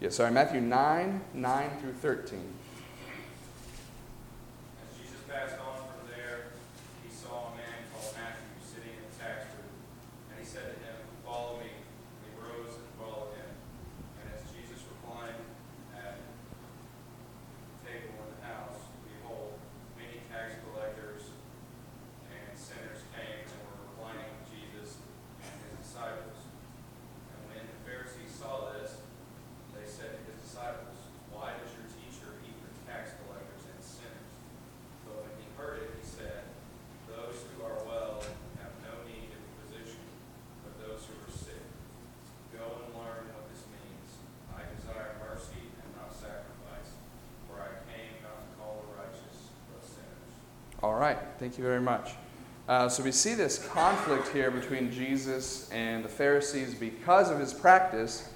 Yeah, 0.00 0.10
sorry, 0.10 0.30
Matthew 0.30 0.60
9, 0.60 1.20
9 1.34 1.70
through 1.80 1.92
13. 1.94 2.38
passed 5.28 5.58
on 5.60 5.76
from 5.76 6.08
there, 6.08 6.54
he 7.04 7.10
saw 7.12 7.52
a 7.52 7.56
man 7.58 7.84
called 7.92 8.14
Matthew 8.16 8.48
sitting 8.64 8.94
in 8.96 9.02
the 9.04 9.14
tax 9.18 9.44
booth. 9.52 9.76
And 10.32 10.38
he 10.40 10.46
said 10.46 10.72
to 10.72 10.76
him, 10.86 10.96
Follow 11.26 11.60
me. 11.60 11.68
And 11.68 12.22
he 12.24 12.32
rose 12.40 12.78
and 12.78 12.88
followed 12.96 13.36
him. 13.36 13.50
And 14.22 14.38
as 14.38 14.46
Jesus 14.54 14.80
reclined 14.88 15.36
at 15.98 16.16
the 16.16 17.90
table 17.90 18.22
in 18.22 18.28
the 18.38 18.42
house, 18.46 18.86
behold, 19.04 19.60
many 20.00 20.24
tax 20.32 20.56
collectors 20.64 21.28
and 22.32 22.56
sinners 22.56 23.04
came 23.12 23.44
and 23.44 23.60
were 23.68 23.92
reclining 23.92 24.32
with 24.32 24.48
Jesus 24.48 24.96
and 25.44 25.52
his 25.60 25.84
disciples. 25.84 26.40
And 27.34 27.38
when 27.52 27.66
the 27.68 27.78
Pharisees 27.84 28.32
saw 28.32 28.72
this, 28.80 28.96
they 29.76 29.84
said 29.84 30.16
to 30.16 30.22
his 30.32 30.40
disciples, 30.40 30.96
Why 31.30 31.52
does 31.52 31.68
your 31.76 31.86
teacher 31.92 32.32
eat 32.48 32.56
with 32.64 32.74
tax 32.88 33.12
collectors 33.20 33.64
and 33.68 33.78
sinners? 33.84 34.32
But 35.06 35.24
when 35.24 35.34
he 35.40 35.46
heard 35.56 35.86
it, 35.86 35.90
he 35.96 36.04
said, 36.04 36.44
Those 37.08 37.40
who 37.48 37.64
are 37.64 37.78
well 37.88 38.20
have 38.60 38.74
no 38.84 38.94
need 39.08 39.32
of 39.32 39.40
a 39.40 39.52
physician, 39.64 40.04
but 40.64 40.76
those 40.82 41.06
who 41.08 41.14
are 41.24 41.32
sick. 41.32 41.64
Go 42.52 42.84
and 42.84 42.92
learn 42.92 43.32
what 43.32 43.48
this 43.48 43.64
means. 43.72 44.10
I 44.52 44.66
desire 44.76 45.16
mercy 45.24 45.72
and 45.80 45.88
not 45.96 46.12
sacrifice, 46.12 46.92
for 47.48 47.62
I 47.62 47.80
came 47.88 48.20
not 48.20 48.44
to 48.44 48.48
call 48.60 48.84
the 48.84 48.92
righteous, 48.98 49.52
but 49.72 49.80
sinners. 49.84 50.32
All 50.84 50.87
right, 50.98 51.18
thank 51.38 51.58
you 51.58 51.64
very 51.64 51.80
much. 51.80 52.12
Uh, 52.68 52.88
so 52.88 53.02
we 53.02 53.12
see 53.12 53.34
this 53.34 53.66
conflict 53.68 54.28
here 54.28 54.50
between 54.50 54.90
Jesus 54.90 55.70
and 55.70 56.04
the 56.04 56.08
Pharisees 56.08 56.74
because 56.74 57.30
of 57.30 57.38
his 57.38 57.54
practice 57.54 58.28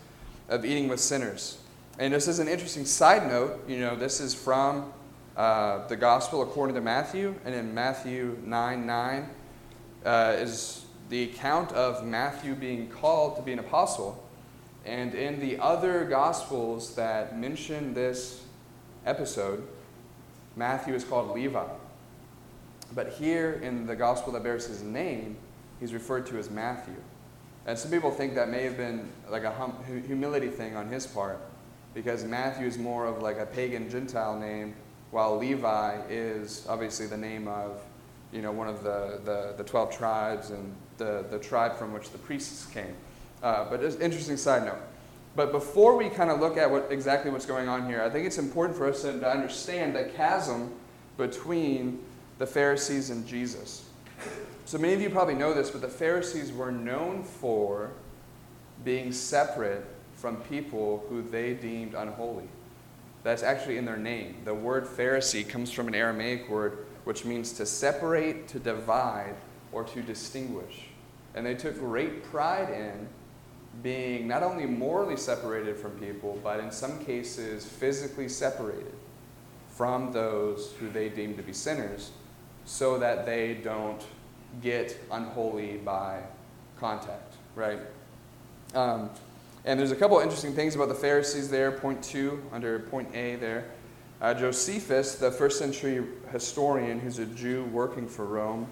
of 0.48 0.64
eating 0.64 0.88
with 0.88 1.00
sinners. 1.00 1.58
And 1.98 2.14
this 2.14 2.28
is 2.28 2.38
an 2.38 2.48
interesting 2.48 2.84
side 2.84 3.28
note. 3.28 3.68
You 3.68 3.80
know, 3.80 3.96
this 3.96 4.20
is 4.20 4.34
from 4.34 4.92
uh, 5.36 5.86
the 5.88 5.96
Gospel 5.96 6.42
according 6.42 6.74
to 6.76 6.80
Matthew, 6.80 7.34
and 7.44 7.54
in 7.54 7.74
Matthew 7.74 8.38
9 8.44 8.86
9 8.86 9.28
uh, 10.04 10.34
is 10.38 10.84
the 11.10 11.24
account 11.24 11.72
of 11.72 12.04
Matthew 12.04 12.54
being 12.54 12.88
called 12.88 13.36
to 13.36 13.42
be 13.42 13.52
an 13.52 13.58
apostle. 13.58 14.22
And 14.84 15.14
in 15.14 15.40
the 15.40 15.58
other 15.58 16.04
Gospels 16.04 16.94
that 16.94 17.38
mention 17.38 17.92
this 17.92 18.44
episode, 19.04 19.66
Matthew 20.56 20.94
is 20.94 21.04
called 21.04 21.34
Levi. 21.34 21.66
But 22.94 23.12
here 23.12 23.60
in 23.62 23.86
the 23.86 23.96
gospel 23.96 24.32
that 24.34 24.42
bears 24.42 24.66
his 24.66 24.82
name, 24.82 25.36
he's 25.80 25.94
referred 25.94 26.26
to 26.26 26.38
as 26.38 26.50
Matthew. 26.50 26.94
And 27.66 27.78
some 27.78 27.90
people 27.90 28.10
think 28.10 28.34
that 28.34 28.48
may 28.48 28.64
have 28.64 28.76
been 28.76 29.08
like 29.30 29.44
a 29.44 29.52
hum- 29.52 29.76
humility 30.06 30.48
thing 30.48 30.76
on 30.76 30.88
his 30.88 31.06
part, 31.06 31.40
because 31.94 32.24
Matthew 32.24 32.66
is 32.66 32.76
more 32.76 33.06
of 33.06 33.22
like 33.22 33.38
a 33.38 33.46
pagan 33.46 33.88
Gentile 33.88 34.38
name, 34.38 34.74
while 35.10 35.36
Levi 35.36 36.00
is 36.08 36.66
obviously 36.68 37.06
the 37.06 37.16
name 37.16 37.46
of, 37.46 37.80
you 38.32 38.42
know, 38.42 38.50
one 38.50 38.68
of 38.68 38.82
the, 38.82 39.20
the, 39.24 39.54
the 39.56 39.64
12 39.64 39.96
tribes 39.96 40.50
and 40.50 40.74
the, 40.98 41.24
the 41.30 41.38
tribe 41.38 41.76
from 41.76 41.92
which 41.92 42.10
the 42.10 42.18
priests 42.18 42.66
came. 42.66 42.94
Uh, 43.42 43.68
but 43.68 43.82
it's 43.82 43.96
interesting 43.96 44.36
side 44.36 44.64
note. 44.64 44.78
But 45.34 45.52
before 45.52 45.96
we 45.96 46.08
kind 46.08 46.30
of 46.30 46.40
look 46.40 46.56
at 46.56 46.70
what, 46.70 46.88
exactly 46.90 47.30
what's 47.30 47.46
going 47.46 47.68
on 47.68 47.86
here, 47.86 48.02
I 48.02 48.10
think 48.10 48.26
it's 48.26 48.38
important 48.38 48.76
for 48.76 48.88
us 48.88 49.02
to, 49.02 49.18
to 49.20 49.30
understand 49.30 49.94
the 49.94 50.04
chasm 50.04 50.72
between 51.16 52.00
the 52.42 52.46
Pharisees 52.48 53.10
and 53.10 53.24
Jesus. 53.24 53.84
So 54.64 54.76
many 54.76 54.94
of 54.94 55.00
you 55.00 55.10
probably 55.10 55.36
know 55.36 55.54
this, 55.54 55.70
but 55.70 55.80
the 55.80 55.86
Pharisees 55.86 56.50
were 56.50 56.72
known 56.72 57.22
for 57.22 57.92
being 58.84 59.12
separate 59.12 59.86
from 60.16 60.38
people 60.38 61.04
who 61.08 61.22
they 61.22 61.54
deemed 61.54 61.94
unholy. 61.94 62.48
That's 63.22 63.44
actually 63.44 63.76
in 63.76 63.84
their 63.84 63.96
name. 63.96 64.38
The 64.44 64.54
word 64.54 64.86
Pharisee 64.86 65.48
comes 65.48 65.70
from 65.70 65.86
an 65.86 65.94
Aramaic 65.94 66.48
word 66.48 66.78
which 67.04 67.24
means 67.24 67.52
to 67.52 67.64
separate, 67.64 68.48
to 68.48 68.58
divide, 68.58 69.36
or 69.70 69.84
to 69.84 70.02
distinguish. 70.02 70.86
And 71.36 71.46
they 71.46 71.54
took 71.54 71.78
great 71.78 72.24
pride 72.24 72.70
in 72.70 73.06
being 73.84 74.26
not 74.26 74.42
only 74.42 74.66
morally 74.66 75.16
separated 75.16 75.76
from 75.76 75.92
people, 75.92 76.40
but 76.42 76.58
in 76.58 76.72
some 76.72 77.04
cases 77.04 77.64
physically 77.64 78.28
separated 78.28 78.94
from 79.68 80.10
those 80.10 80.72
who 80.80 80.90
they 80.90 81.08
deemed 81.08 81.36
to 81.36 81.44
be 81.44 81.52
sinners 81.52 82.10
so 82.64 82.98
that 82.98 83.26
they 83.26 83.54
don't 83.54 84.02
get 84.62 84.98
unholy 85.10 85.78
by 85.78 86.20
contact, 86.78 87.34
right? 87.54 87.78
Um, 88.74 89.10
and 89.64 89.78
there's 89.78 89.92
a 89.92 89.96
couple 89.96 90.18
interesting 90.18 90.52
things 90.52 90.74
about 90.74 90.88
the 90.88 90.94
Pharisees 90.94 91.48
there. 91.48 91.72
Point 91.72 92.02
two, 92.02 92.42
under 92.52 92.80
point 92.80 93.08
A 93.14 93.36
there. 93.36 93.66
Uh, 94.20 94.34
Josephus, 94.34 95.16
the 95.16 95.30
first 95.30 95.58
century 95.58 96.04
historian 96.30 97.00
who's 97.00 97.18
a 97.18 97.26
Jew 97.26 97.64
working 97.72 98.08
for 98.08 98.24
Rome, 98.24 98.66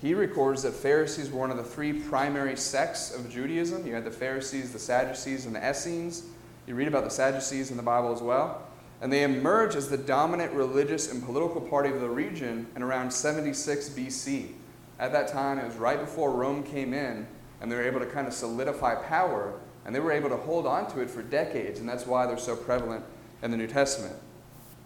he 0.00 0.14
records 0.14 0.62
that 0.62 0.72
Pharisees 0.72 1.30
were 1.30 1.40
one 1.40 1.50
of 1.50 1.56
the 1.56 1.64
three 1.64 1.92
primary 1.92 2.56
sects 2.56 3.14
of 3.14 3.30
Judaism. 3.30 3.86
You 3.86 3.94
had 3.94 4.04
the 4.04 4.10
Pharisees, 4.10 4.72
the 4.72 4.78
Sadducees, 4.78 5.46
and 5.46 5.54
the 5.54 5.70
Essenes. 5.70 6.24
You 6.66 6.74
read 6.74 6.88
about 6.88 7.04
the 7.04 7.10
Sadducees 7.10 7.70
in 7.70 7.76
the 7.76 7.82
Bible 7.82 8.12
as 8.12 8.20
well. 8.20 8.62
And 9.04 9.12
they 9.12 9.22
emerged 9.22 9.76
as 9.76 9.90
the 9.90 9.98
dominant 9.98 10.54
religious 10.54 11.12
and 11.12 11.22
political 11.22 11.60
party 11.60 11.90
of 11.90 12.00
the 12.00 12.08
region 12.08 12.66
in 12.74 12.82
around 12.82 13.12
76 13.12 13.90
BC. 13.90 14.52
At 14.98 15.12
that 15.12 15.28
time, 15.28 15.58
it 15.58 15.66
was 15.66 15.76
right 15.76 16.00
before 16.00 16.30
Rome 16.30 16.62
came 16.62 16.94
in, 16.94 17.26
and 17.60 17.70
they 17.70 17.76
were 17.76 17.82
able 17.82 18.00
to 18.00 18.06
kind 18.06 18.26
of 18.26 18.32
solidify 18.32 18.94
power, 18.94 19.60
and 19.84 19.94
they 19.94 20.00
were 20.00 20.10
able 20.10 20.30
to 20.30 20.38
hold 20.38 20.66
on 20.66 20.90
to 20.92 21.02
it 21.02 21.10
for 21.10 21.22
decades, 21.22 21.80
and 21.80 21.86
that's 21.86 22.06
why 22.06 22.24
they're 22.24 22.38
so 22.38 22.56
prevalent 22.56 23.04
in 23.42 23.50
the 23.50 23.58
New 23.58 23.66
Testament. 23.66 24.16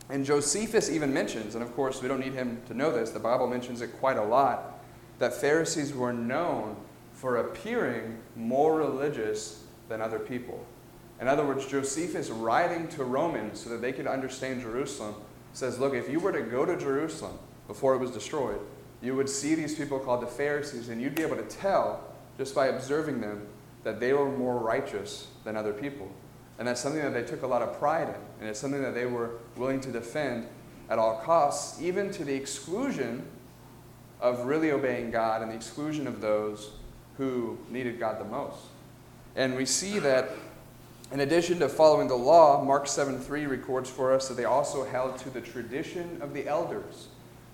And 0.08 0.24
Josephus 0.24 0.90
even 0.90 1.14
mentions, 1.14 1.54
and 1.54 1.62
of 1.62 1.72
course, 1.76 2.02
we 2.02 2.08
don't 2.08 2.18
need 2.18 2.34
him 2.34 2.60
to 2.66 2.74
know 2.74 2.90
this, 2.90 3.10
the 3.10 3.20
Bible 3.20 3.46
mentions 3.46 3.82
it 3.82 4.00
quite 4.00 4.16
a 4.16 4.24
lot, 4.24 4.80
that 5.20 5.32
Pharisees 5.32 5.94
were 5.94 6.12
known 6.12 6.74
for 7.12 7.36
appearing 7.36 8.18
more 8.34 8.78
religious 8.78 9.62
than 9.88 10.00
other 10.00 10.18
people. 10.18 10.66
In 11.20 11.26
other 11.26 11.44
words, 11.44 11.66
Josephus, 11.66 12.30
writing 12.30 12.88
to 12.88 13.04
Romans 13.04 13.60
so 13.60 13.70
that 13.70 13.80
they 13.80 13.92
could 13.92 14.06
understand 14.06 14.60
Jerusalem, 14.60 15.14
says, 15.52 15.78
Look, 15.78 15.94
if 15.94 16.08
you 16.08 16.20
were 16.20 16.32
to 16.32 16.42
go 16.42 16.64
to 16.64 16.76
Jerusalem 16.76 17.38
before 17.66 17.94
it 17.94 17.98
was 17.98 18.10
destroyed, 18.10 18.60
you 19.02 19.14
would 19.14 19.28
see 19.28 19.54
these 19.54 19.74
people 19.74 19.98
called 19.98 20.22
the 20.22 20.26
Pharisees, 20.26 20.88
and 20.88 21.00
you'd 21.00 21.14
be 21.14 21.22
able 21.22 21.36
to 21.36 21.44
tell 21.44 22.04
just 22.36 22.54
by 22.54 22.66
observing 22.68 23.20
them 23.20 23.46
that 23.84 24.00
they 24.00 24.12
were 24.12 24.28
more 24.30 24.58
righteous 24.58 25.28
than 25.44 25.56
other 25.56 25.72
people. 25.72 26.10
And 26.58 26.66
that's 26.66 26.80
something 26.80 27.02
that 27.02 27.14
they 27.14 27.22
took 27.22 27.42
a 27.42 27.46
lot 27.46 27.62
of 27.62 27.78
pride 27.78 28.08
in, 28.08 28.14
and 28.40 28.48
it's 28.48 28.58
something 28.58 28.82
that 28.82 28.94
they 28.94 29.06
were 29.06 29.32
willing 29.56 29.80
to 29.80 29.92
defend 29.92 30.46
at 30.90 30.98
all 30.98 31.18
costs, 31.18 31.80
even 31.80 32.10
to 32.12 32.24
the 32.24 32.34
exclusion 32.34 33.24
of 34.20 34.46
really 34.46 34.72
obeying 34.72 35.10
God 35.10 35.42
and 35.42 35.50
the 35.50 35.54
exclusion 35.54 36.06
of 36.06 36.20
those 36.20 36.70
who 37.16 37.58
needed 37.70 38.00
God 38.00 38.18
the 38.18 38.24
most. 38.24 38.58
And 39.36 39.56
we 39.56 39.66
see 39.66 39.98
that 40.00 40.30
in 41.10 41.20
addition 41.20 41.58
to 41.60 41.68
following 41.68 42.08
the 42.08 42.14
law, 42.14 42.62
Mark 42.62 42.86
7 42.86 43.18
3 43.18 43.46
records 43.46 43.88
for 43.88 44.12
us 44.12 44.28
that 44.28 44.34
they 44.34 44.44
also 44.44 44.84
held 44.84 45.18
to 45.18 45.30
the 45.30 45.40
tradition 45.40 46.18
of 46.20 46.34
the 46.34 46.46
elders. 46.46 47.08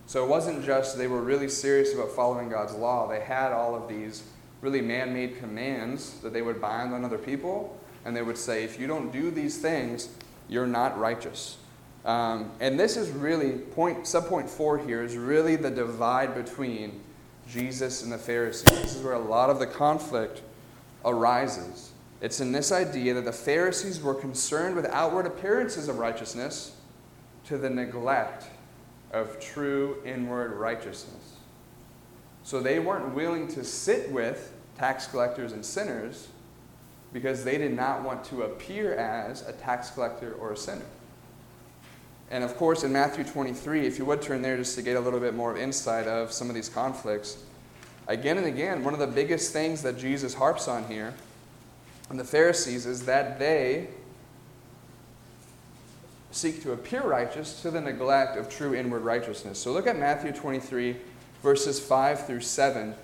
So 0.07 0.25
it 0.25 0.29
wasn't 0.29 0.65
just 0.65 0.99
they 0.99 1.07
were 1.07 1.23
really 1.23 1.49
serious 1.49 1.95
about 1.95 2.11
following 2.11 2.49
God's 2.49 2.75
law, 2.75 3.09
they 3.09 3.21
had 3.21 3.53
all 3.53 3.75
of 3.75 3.89
these 3.89 4.25
really 4.61 4.81
man 4.81 5.13
made 5.13 5.39
commands 5.39 6.21
that 6.21 6.33
they 6.33 6.43
would 6.43 6.61
bind 6.61 6.93
on 6.95 7.05
other 7.05 7.19
people, 7.19 7.79
and 8.05 8.17
they 8.17 8.23
would 8.23 8.39
say, 8.39 8.65
if 8.65 8.81
you 8.81 8.87
don't 8.87 9.13
do 9.13 9.31
these 9.31 9.59
things, 9.59 10.09
you're 10.49 10.67
not 10.67 10.99
righteous. 10.99 11.59
Um, 12.05 12.51
and 12.61 12.79
this 12.79 12.97
is 12.97 13.11
really, 13.11 13.53
point, 13.53 14.05
subpoint 14.05 14.49
four 14.49 14.79
here 14.79 15.03
is 15.03 15.17
really 15.17 15.57
the 15.57 15.71
divide 15.71 16.35
between 16.35 17.01
Jesus 17.49 18.03
and 18.03 18.13
the 18.13 18.19
Pharisees. 18.19 18.71
This 18.71 18.97
is 18.97 19.03
where 19.03 19.15
a 19.15 19.19
lot 19.19 19.51
of 19.51 19.59
the 19.59 19.67
conflict 19.67 20.43
arises. 21.05 21.93
It's 22.25 22.41
in 22.41 22.53
this 22.53 22.73
idea 22.73 23.13
that 23.13 23.27
the 23.27 23.33
Pharisees 23.33 24.01
were 24.01 24.15
concerned 24.15 24.77
with 24.77 24.87
outward 24.87 25.27
appearances 25.27 25.89
of 25.89 25.99
righteousness 25.99 26.75
to 27.45 27.59
the 27.59 27.69
neglect 27.69 28.47
of 29.13 29.39
true 29.39 29.99
inward 30.07 30.55
righteousness. 30.55 31.37
So 32.43 32.63
they 32.63 32.79
weren't 32.79 33.15
willing 33.15 33.47
to 33.49 33.63
sit 33.63 34.11
with 34.11 34.55
tax 34.79 35.07
collectors 35.07 35.53
and 35.53 35.63
sinners 35.63 36.29
because 37.13 37.45
they 37.45 37.59
did 37.59 37.77
not 37.77 38.03
want 38.03 38.25
to 38.25 38.45
appear 38.45 38.95
as 38.95 39.47
a 39.47 39.53
tax 39.53 39.91
collector 39.91 40.33
or 40.33 40.53
a 40.53 40.57
sinner. 40.57 40.87
And 42.31 42.43
of 42.43 42.57
course, 42.57 42.85
in 42.85 42.93
Matthew 42.95 43.25
23, 43.25 43.87
if 43.87 43.99
you 43.99 44.07
would 44.07 44.23
turn 44.23 44.41
there 44.41 44.57
just 44.57 44.77
to 44.77 44.83
get 44.83 44.97
a 44.97 45.01
little 45.01 45.21
bit 45.21 45.35
more 45.35 45.59
insight 45.59 46.07
of 46.07 46.33
some 46.33 46.49
of 46.49 46.55
these 46.55 46.71
conflicts, 46.71 47.37
again 48.09 48.39
and 48.39 48.47
again, 48.47 48.83
one 48.83 48.95
of 48.95 48.99
the 48.99 49.07
biggest 49.07 49.53
things 49.53 49.83
that 49.83 49.99
Jesus 49.99 50.33
harps 50.33 50.69
on 50.69 50.89
here 50.89 51.13
and 52.11 52.19
the 52.19 52.25
Pharisees 52.25 52.87
is 52.87 53.07
that 53.07 53.39
they 53.39 53.89
seek 56.31 56.63
to 56.63 56.73
appear 56.73 57.03
righteous 57.03 57.63
to 57.63 57.71
the 57.71 57.81
neglect 57.81 58.37
of 58.37 58.49
true 58.49 58.75
inward 58.75 59.03
righteousness. 59.03 59.59
So 59.59 59.73
look 59.73 59.87
at 59.87 59.99
Matthew 59.99 60.33
23, 60.33 60.97
verses 61.43 61.81
5 61.81 62.27
through 62.27 62.41
7 62.41 62.95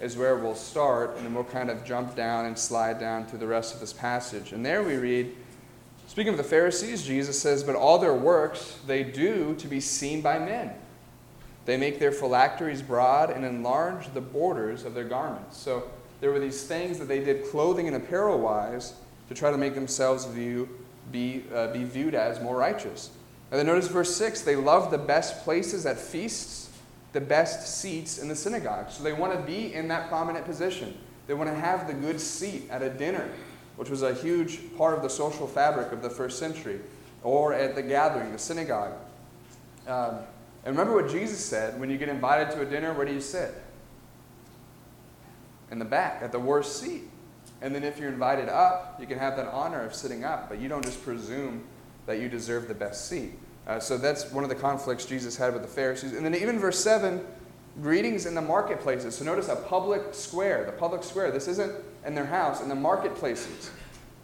is 0.00 0.16
where 0.16 0.36
we'll 0.36 0.54
start, 0.54 1.16
and 1.16 1.26
then 1.26 1.34
we'll 1.34 1.44
kind 1.44 1.70
of 1.70 1.84
jump 1.84 2.14
down 2.14 2.46
and 2.46 2.56
slide 2.56 3.00
down 3.00 3.26
through 3.26 3.40
the 3.40 3.46
rest 3.46 3.74
of 3.74 3.80
this 3.80 3.92
passage. 3.92 4.52
And 4.52 4.64
there 4.64 4.82
we 4.82 4.96
read, 4.96 5.34
speaking 6.06 6.32
of 6.32 6.38
the 6.38 6.44
Pharisees, 6.44 7.04
Jesus 7.04 7.40
says, 7.40 7.64
But 7.64 7.74
all 7.74 7.98
their 7.98 8.14
works 8.14 8.78
they 8.86 9.02
do 9.02 9.56
to 9.56 9.66
be 9.66 9.80
seen 9.80 10.20
by 10.20 10.38
men. 10.38 10.70
They 11.66 11.76
make 11.76 11.98
their 11.98 12.12
phylacteries 12.12 12.80
broad 12.80 13.30
and 13.30 13.44
enlarge 13.44 14.14
the 14.14 14.20
borders 14.20 14.84
of 14.84 14.94
their 14.94 15.04
garments. 15.04 15.56
So 15.56 15.90
there 16.20 16.30
were 16.30 16.40
these 16.40 16.64
things 16.64 16.98
that 16.98 17.06
they 17.06 17.22
did 17.22 17.46
clothing 17.46 17.86
and 17.86 17.96
apparel 17.96 18.38
wise 18.38 18.94
to 19.28 19.34
try 19.34 19.50
to 19.50 19.58
make 19.58 19.74
themselves 19.74 20.24
view, 20.26 20.68
be, 21.12 21.44
uh, 21.54 21.68
be 21.72 21.84
viewed 21.84 22.14
as 22.14 22.40
more 22.40 22.56
righteous. 22.56 23.10
And 23.50 23.58
then 23.58 23.66
notice 23.66 23.88
verse 23.88 24.14
6 24.16 24.42
they 24.42 24.56
love 24.56 24.90
the 24.90 24.98
best 24.98 25.44
places 25.44 25.86
at 25.86 25.98
feasts, 25.98 26.70
the 27.12 27.20
best 27.20 27.80
seats 27.80 28.18
in 28.18 28.28
the 28.28 28.36
synagogue. 28.36 28.90
So 28.90 29.02
they 29.02 29.12
want 29.12 29.32
to 29.32 29.40
be 29.40 29.72
in 29.74 29.88
that 29.88 30.08
prominent 30.08 30.44
position. 30.44 30.96
They 31.26 31.34
want 31.34 31.50
to 31.50 31.56
have 31.56 31.86
the 31.86 31.94
good 31.94 32.20
seat 32.20 32.64
at 32.70 32.82
a 32.82 32.90
dinner, 32.90 33.30
which 33.76 33.90
was 33.90 34.02
a 34.02 34.14
huge 34.14 34.60
part 34.76 34.96
of 34.96 35.02
the 35.02 35.10
social 35.10 35.46
fabric 35.46 35.92
of 35.92 36.02
the 36.02 36.10
first 36.10 36.38
century, 36.38 36.80
or 37.22 37.52
at 37.52 37.74
the 37.74 37.82
gathering, 37.82 38.32
the 38.32 38.38
synagogue. 38.38 38.92
Um, 39.86 40.18
and 40.64 40.76
remember 40.76 41.00
what 41.00 41.10
Jesus 41.10 41.42
said 41.42 41.78
when 41.78 41.90
you 41.90 41.98
get 41.98 42.08
invited 42.08 42.50
to 42.54 42.62
a 42.62 42.64
dinner, 42.64 42.92
where 42.92 43.06
do 43.06 43.12
you 43.12 43.20
sit? 43.20 43.54
In 45.70 45.78
the 45.78 45.84
back, 45.84 46.22
at 46.22 46.32
the 46.32 46.38
worst 46.38 46.80
seat. 46.80 47.02
And 47.60 47.74
then 47.74 47.84
if 47.84 47.98
you're 47.98 48.10
invited 48.10 48.48
up, 48.48 48.96
you 49.00 49.06
can 49.06 49.18
have 49.18 49.36
that 49.36 49.48
honor 49.48 49.82
of 49.82 49.94
sitting 49.94 50.24
up, 50.24 50.48
but 50.48 50.60
you 50.60 50.68
don't 50.68 50.84
just 50.84 51.02
presume 51.02 51.64
that 52.06 52.20
you 52.20 52.28
deserve 52.28 52.68
the 52.68 52.74
best 52.74 53.08
seat. 53.08 53.32
Uh, 53.66 53.78
so 53.78 53.98
that's 53.98 54.30
one 54.32 54.44
of 54.44 54.50
the 54.50 54.56
conflicts 54.56 55.04
Jesus 55.04 55.36
had 55.36 55.52
with 55.52 55.62
the 55.62 55.68
Pharisees. 55.68 56.14
And 56.14 56.24
then 56.24 56.34
even 56.34 56.58
verse 56.58 56.82
7 56.82 57.24
greetings 57.82 58.26
in 58.26 58.34
the 58.34 58.42
marketplaces. 58.42 59.16
So 59.16 59.24
notice 59.24 59.48
a 59.48 59.56
public 59.56 60.14
square, 60.14 60.64
the 60.64 60.72
public 60.72 61.02
square. 61.02 61.30
This 61.30 61.48
isn't 61.48 61.72
in 62.06 62.14
their 62.14 62.26
house, 62.26 62.62
in 62.62 62.68
the 62.68 62.74
marketplaces. 62.74 63.70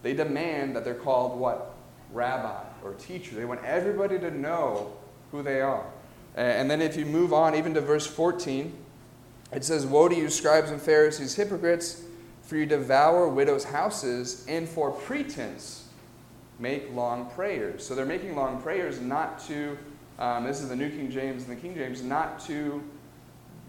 They 0.01 0.13
demand 0.13 0.75
that 0.75 0.83
they're 0.83 0.93
called 0.93 1.39
what? 1.39 1.75
Rabbi 2.11 2.63
or 2.83 2.93
teacher. 2.93 3.35
They 3.35 3.45
want 3.45 3.63
everybody 3.63 4.17
to 4.19 4.31
know 4.31 4.93
who 5.31 5.43
they 5.43 5.61
are. 5.61 5.85
And 6.35 6.69
then 6.69 6.81
if 6.81 6.97
you 6.97 7.05
move 7.05 7.33
on 7.33 7.55
even 7.55 7.73
to 7.75 7.81
verse 7.81 8.05
14, 8.07 8.73
it 9.51 9.63
says, 9.63 9.85
Woe 9.85 10.07
to 10.07 10.15
you, 10.15 10.29
scribes 10.29 10.71
and 10.71 10.81
Pharisees, 10.81 11.35
hypocrites, 11.35 12.03
for 12.41 12.57
you 12.57 12.65
devour 12.65 13.27
widows' 13.27 13.63
houses, 13.63 14.45
and 14.47 14.67
for 14.67 14.91
pretense 14.91 15.87
make 16.59 16.93
long 16.93 17.29
prayers. 17.31 17.85
So 17.85 17.95
they're 17.95 18.05
making 18.05 18.35
long 18.35 18.61
prayers 18.61 19.01
not 19.01 19.39
to, 19.47 19.77
um, 20.19 20.45
this 20.45 20.61
is 20.61 20.69
the 20.69 20.75
New 20.75 20.89
King 20.89 21.11
James 21.11 21.47
and 21.47 21.57
the 21.57 21.61
King 21.61 21.75
James, 21.75 22.01
not 22.01 22.39
to 22.41 22.83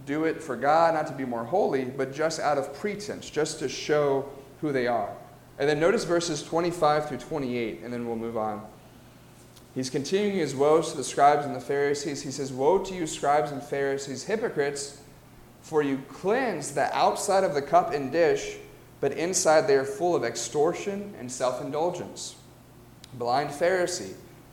do 0.04 0.24
it 0.24 0.42
for 0.42 0.56
God, 0.56 0.94
not 0.94 1.06
to 1.08 1.12
be 1.12 1.24
more 1.24 1.44
holy, 1.44 1.84
but 1.84 2.14
just 2.14 2.38
out 2.38 2.58
of 2.58 2.72
pretense, 2.74 3.28
just 3.28 3.58
to 3.58 3.68
show 3.68 4.28
who 4.60 4.72
they 4.72 4.86
are. 4.86 5.10
And 5.58 5.68
then 5.68 5.80
notice 5.80 6.04
verses 6.04 6.42
25 6.42 7.08
through 7.08 7.18
28, 7.18 7.80
and 7.82 7.92
then 7.92 8.06
we'll 8.06 8.16
move 8.16 8.36
on. 8.36 8.64
He's 9.74 9.90
continuing 9.90 10.36
his 10.36 10.54
woes 10.54 10.92
to 10.92 10.96
the 10.96 11.04
scribes 11.04 11.44
and 11.44 11.54
the 11.54 11.60
Pharisees. 11.60 12.22
He 12.22 12.30
says, 12.30 12.52
Woe 12.52 12.78
to 12.78 12.94
you, 12.94 13.06
scribes 13.06 13.50
and 13.50 13.62
Pharisees, 13.62 14.24
hypocrites, 14.24 15.02
for 15.66 15.82
you 15.82 16.00
cleanse 16.08 16.70
the 16.70 16.96
outside 16.96 17.42
of 17.42 17.52
the 17.52 17.60
cup 17.60 17.92
and 17.92 18.12
dish, 18.12 18.54
but 19.00 19.10
inside 19.10 19.62
they 19.62 19.74
are 19.74 19.84
full 19.84 20.14
of 20.14 20.22
extortion 20.22 21.12
and 21.18 21.30
self 21.30 21.60
indulgence. 21.60 22.36
Blind 23.14 23.50
Pharisee, 23.50 24.12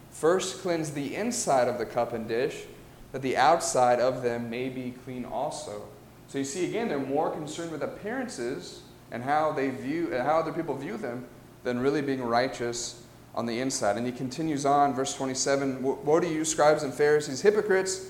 first 0.09 0.63
cleanse 0.63 0.89
the 0.89 1.15
inside 1.15 1.67
of 1.67 1.77
the 1.77 1.85
cup 1.85 2.13
and 2.13 2.27
dish 2.27 2.63
that 3.11 3.21
the 3.21 3.37
outside 3.37 3.99
of 3.99 4.23
them 4.23 4.49
may 4.49 4.69
be 4.69 4.95
clean 5.05 5.23
also. 5.23 5.83
So 6.29 6.39
you 6.39 6.43
see, 6.43 6.65
again, 6.65 6.89
they're 6.89 6.97
more 6.97 7.29
concerned 7.29 7.71
with 7.71 7.83
appearances 7.83 8.81
and 9.11 9.21
how 9.21 9.51
they 9.51 9.69
view, 9.69 10.11
how 10.15 10.39
other 10.39 10.51
people 10.51 10.75
view 10.75 10.97
them, 10.97 11.27
than 11.63 11.79
really 11.79 12.01
being 12.01 12.23
righteous 12.23 13.03
on 13.35 13.45
the 13.45 13.59
inside. 13.59 13.97
And 13.97 14.07
he 14.07 14.11
continues 14.11 14.65
on, 14.65 14.95
verse 14.95 15.13
27 15.13 15.83
Woe 15.83 16.19
to 16.19 16.27
you, 16.27 16.43
scribes 16.43 16.81
and 16.81 16.91
Pharisees, 16.91 17.41
hypocrites, 17.41 18.07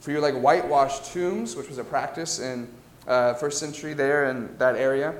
for 0.00 0.10
you're 0.10 0.20
like 0.20 0.34
whitewashed 0.34 1.12
tombs, 1.12 1.56
which 1.56 1.68
was 1.68 1.78
a 1.78 1.84
practice 1.84 2.38
in 2.38 2.68
uh, 3.06 3.34
first 3.34 3.58
century 3.58 3.94
there 3.94 4.30
in 4.30 4.56
that 4.58 4.76
area, 4.76 5.14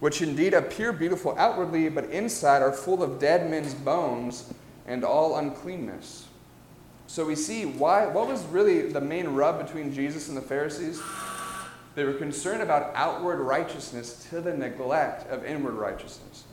which 0.00 0.22
indeed 0.22 0.54
appear 0.54 0.92
beautiful 0.92 1.34
outwardly, 1.38 1.88
but 1.88 2.04
inside 2.06 2.62
are 2.62 2.72
full 2.72 3.02
of 3.02 3.18
dead 3.18 3.50
men's 3.50 3.74
bones 3.74 4.52
and 4.86 5.04
all 5.04 5.38
uncleanness. 5.38 6.26
So 7.06 7.26
we 7.26 7.34
see 7.34 7.66
why, 7.66 8.06
what 8.06 8.26
was 8.26 8.44
really 8.46 8.90
the 8.90 9.00
main 9.00 9.28
rub 9.28 9.64
between 9.64 9.92
Jesus 9.92 10.28
and 10.28 10.36
the 10.36 10.42
Pharisees? 10.42 11.00
They 11.94 12.04
were 12.04 12.14
concerned 12.14 12.62
about 12.62 12.90
outward 12.94 13.36
righteousness 13.36 14.26
to 14.30 14.40
the 14.40 14.56
neglect 14.56 15.28
of 15.30 15.44
inward 15.44 15.74
righteousness. 15.74 16.44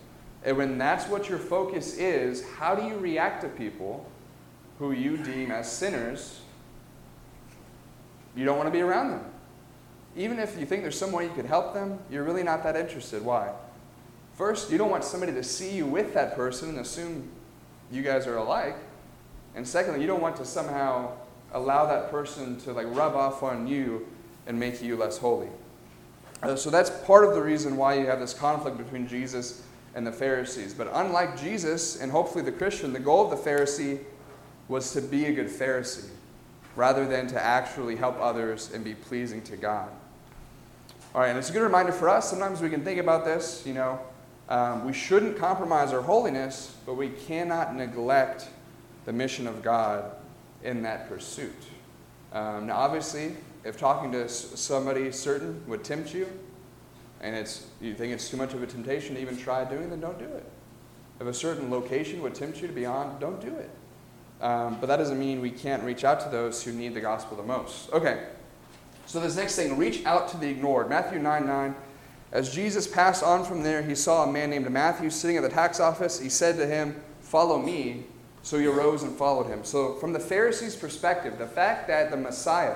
And 0.43 0.57
when 0.57 0.77
that's 0.77 1.07
what 1.07 1.29
your 1.29 1.37
focus 1.37 1.97
is, 1.97 2.43
how 2.57 2.75
do 2.75 2.85
you 2.85 2.97
react 2.97 3.41
to 3.43 3.49
people 3.49 4.05
who 4.79 4.91
you 4.91 5.17
deem 5.17 5.51
as 5.51 5.71
sinners? 5.71 6.41
You 8.35 8.45
don't 8.45 8.57
want 8.57 8.67
to 8.67 8.71
be 8.71 8.81
around 8.81 9.11
them. 9.11 9.25
Even 10.15 10.39
if 10.39 10.57
you 10.59 10.65
think 10.65 10.81
there's 10.81 10.97
some 10.97 11.11
way 11.11 11.25
you 11.25 11.31
could 11.31 11.45
help 11.45 11.73
them, 11.73 11.99
you're 12.09 12.23
really 12.23 12.43
not 12.43 12.63
that 12.63 12.75
interested. 12.75 13.23
Why? 13.23 13.51
First, 14.35 14.71
you 14.71 14.77
don't 14.77 14.89
want 14.89 15.03
somebody 15.03 15.33
to 15.33 15.43
see 15.43 15.75
you 15.75 15.85
with 15.85 16.13
that 16.13 16.35
person 16.35 16.69
and 16.69 16.79
assume 16.79 17.29
you 17.91 18.01
guys 18.01 18.25
are 18.27 18.37
alike. 18.37 18.77
And 19.55 19.67
secondly, 19.67 20.01
you 20.01 20.07
don't 20.07 20.21
want 20.21 20.35
to 20.37 20.45
somehow 20.45 21.11
allow 21.53 21.85
that 21.85 22.11
person 22.11 22.59
to 22.61 22.71
like 22.73 22.87
rub 22.95 23.15
off 23.15 23.43
on 23.43 23.67
you 23.67 24.07
and 24.47 24.59
make 24.59 24.81
you 24.81 24.95
less 24.95 25.17
holy. 25.17 25.49
Uh, 26.41 26.55
so 26.55 26.69
that's 26.69 26.89
part 27.05 27.25
of 27.25 27.33
the 27.33 27.41
reason 27.41 27.75
why 27.75 27.95
you 27.95 28.05
have 28.05 28.19
this 28.19 28.33
conflict 28.33 28.77
between 28.77 29.07
Jesus 29.07 29.63
and 29.95 30.07
the 30.07 30.11
Pharisees. 30.11 30.73
But 30.73 30.89
unlike 30.93 31.39
Jesus 31.39 31.99
and 31.99 32.11
hopefully 32.11 32.43
the 32.43 32.51
Christian, 32.51 32.93
the 32.93 32.99
goal 32.99 33.29
of 33.29 33.43
the 33.43 33.49
Pharisee 33.49 33.99
was 34.67 34.93
to 34.93 35.01
be 35.01 35.25
a 35.25 35.33
good 35.33 35.47
Pharisee 35.47 36.09
rather 36.79 37.05
than 37.05 37.27
to 37.27 37.43
actually 37.43 37.97
help 37.97 38.17
others 38.21 38.71
and 38.73 38.85
be 38.85 38.95
pleasing 38.95 39.41
to 39.41 39.57
God. 39.57 39.89
All 41.13 41.19
right, 41.19 41.27
and 41.27 41.37
it's 41.37 41.49
a 41.49 41.51
good 41.51 41.61
reminder 41.61 41.91
for 41.91 42.07
us. 42.07 42.29
Sometimes 42.29 42.61
we 42.61 42.69
can 42.69 42.85
think 42.85 43.01
about 43.01 43.25
this, 43.25 43.63
you 43.65 43.73
know, 43.73 43.99
um, 44.47 44.85
we 44.85 44.93
shouldn't 44.93 45.37
compromise 45.37 45.91
our 45.91 46.01
holiness, 46.01 46.77
but 46.85 46.93
we 46.93 47.09
cannot 47.09 47.75
neglect 47.75 48.47
the 49.03 49.11
mission 49.11 49.45
of 49.45 49.61
God 49.61 50.09
in 50.63 50.81
that 50.83 51.09
pursuit. 51.09 51.53
Um, 52.31 52.67
now, 52.67 52.77
obviously, 52.77 53.35
if 53.65 53.77
talking 53.77 54.13
to 54.13 54.29
somebody 54.29 55.11
certain 55.11 55.61
would 55.67 55.83
tempt 55.83 56.13
you, 56.13 56.29
and 57.19 57.35
it's 57.35 57.67
you 57.81 57.93
think 57.93 58.13
it's 58.13 58.29
too 58.29 58.37
much 58.37 58.53
of 58.53 58.63
a 58.63 58.67
temptation 58.67 59.15
to 59.15 59.21
even 59.21 59.35
try 59.35 59.65
doing, 59.65 59.89
then 59.89 59.99
don't 59.99 60.17
do 60.17 60.23
it. 60.23 60.49
If 61.19 61.27
a 61.27 61.33
certain 61.33 61.69
location 61.69 62.21
would 62.21 62.35
tempt 62.35 62.61
you 62.61 62.67
to 62.67 62.73
be 62.73 62.85
on, 62.85 63.19
don't 63.19 63.41
do 63.41 63.53
it. 63.53 63.69
Um, 64.41 64.77
but 64.79 64.87
that 64.87 64.97
doesn't 64.97 65.19
mean 65.19 65.41
we 65.41 65.51
can't 65.51 65.83
reach 65.83 66.03
out 66.03 66.21
to 66.21 66.29
those 66.29 66.63
who 66.63 66.71
need 66.71 66.93
the 66.93 67.01
gospel 67.01 67.35
the 67.35 67.43
most. 67.43 67.91
Okay, 67.91 68.27
so 69.05 69.19
this 69.19 69.35
next 69.35 69.55
thing, 69.55 69.77
reach 69.77 70.05
out 70.05 70.29
to 70.29 70.37
the 70.37 70.47
ignored. 70.47 70.89
Matthew 70.89 71.19
9 71.19 71.45
9. 71.45 71.75
As 72.31 72.53
Jesus 72.53 72.87
passed 72.87 73.23
on 73.23 73.43
from 73.43 73.63
there, 73.63 73.81
he 73.81 73.95
saw 73.95 74.23
a 74.23 74.31
man 74.31 74.51
named 74.51 74.69
Matthew 74.69 75.09
sitting 75.09 75.35
at 75.35 75.41
the 75.41 75.49
tax 75.49 75.79
office. 75.79 76.19
He 76.19 76.29
said 76.29 76.57
to 76.57 76.67
him, 76.67 77.01
Follow 77.21 77.59
me. 77.59 78.05
So 78.43 78.57
he 78.57 78.67
arose 78.67 79.03
and 79.03 79.15
followed 79.17 79.47
him. 79.47 79.63
So, 79.63 79.95
from 79.95 80.13
the 80.13 80.19
Pharisees' 80.19 80.75
perspective, 80.75 81.37
the 81.37 81.47
fact 81.47 81.87
that 81.87 82.09
the 82.09 82.17
Messiah 82.17 82.75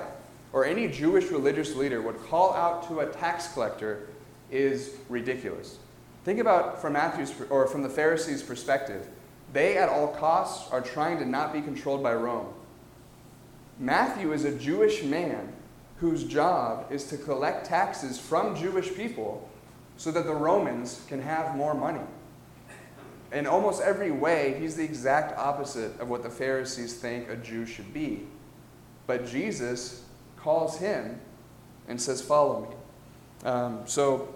or 0.52 0.64
any 0.64 0.88
Jewish 0.88 1.30
religious 1.30 1.74
leader 1.74 2.02
would 2.02 2.20
call 2.26 2.52
out 2.54 2.86
to 2.88 3.00
a 3.00 3.06
tax 3.06 3.52
collector 3.52 4.08
is 4.50 4.90
ridiculous. 5.08 5.78
Think 6.24 6.38
about 6.38 6.80
from 6.80 6.92
Matthew's 6.92 7.32
or 7.50 7.66
from 7.66 7.82
the 7.82 7.88
Pharisees' 7.88 8.42
perspective. 8.42 9.08
They, 9.54 9.78
at 9.78 9.88
all 9.88 10.08
costs, 10.08 10.70
are 10.70 10.82
trying 10.82 11.18
to 11.20 11.24
not 11.24 11.54
be 11.54 11.62
controlled 11.62 12.02
by 12.02 12.14
Rome. 12.14 12.52
Matthew 13.78 14.32
is 14.32 14.44
a 14.44 14.54
Jewish 14.54 15.02
man 15.02 15.54
whose 15.96 16.24
job 16.24 16.92
is 16.92 17.04
to 17.04 17.16
collect 17.16 17.64
taxes 17.64 18.18
from 18.18 18.54
Jewish 18.54 18.94
people 18.94 19.48
so 19.96 20.10
that 20.10 20.26
the 20.26 20.34
Romans 20.34 21.02
can 21.08 21.22
have 21.22 21.56
more 21.56 21.72
money 21.72 22.04
in 23.34 23.48
almost 23.48 23.82
every 23.82 24.12
way, 24.12 24.56
he's 24.60 24.76
the 24.76 24.84
exact 24.84 25.36
opposite 25.36 26.00
of 26.00 26.08
what 26.08 26.22
the 26.22 26.30
Pharisees 26.30 26.94
think 26.94 27.28
a 27.28 27.36
Jew 27.36 27.66
should 27.66 27.92
be. 27.92 28.22
But 29.06 29.26
Jesus 29.26 30.04
calls 30.36 30.78
him 30.78 31.20
and 31.88 32.00
says, 32.00 32.22
Follow 32.22 32.62
me. 32.62 33.48
Um, 33.50 33.80
so 33.86 34.33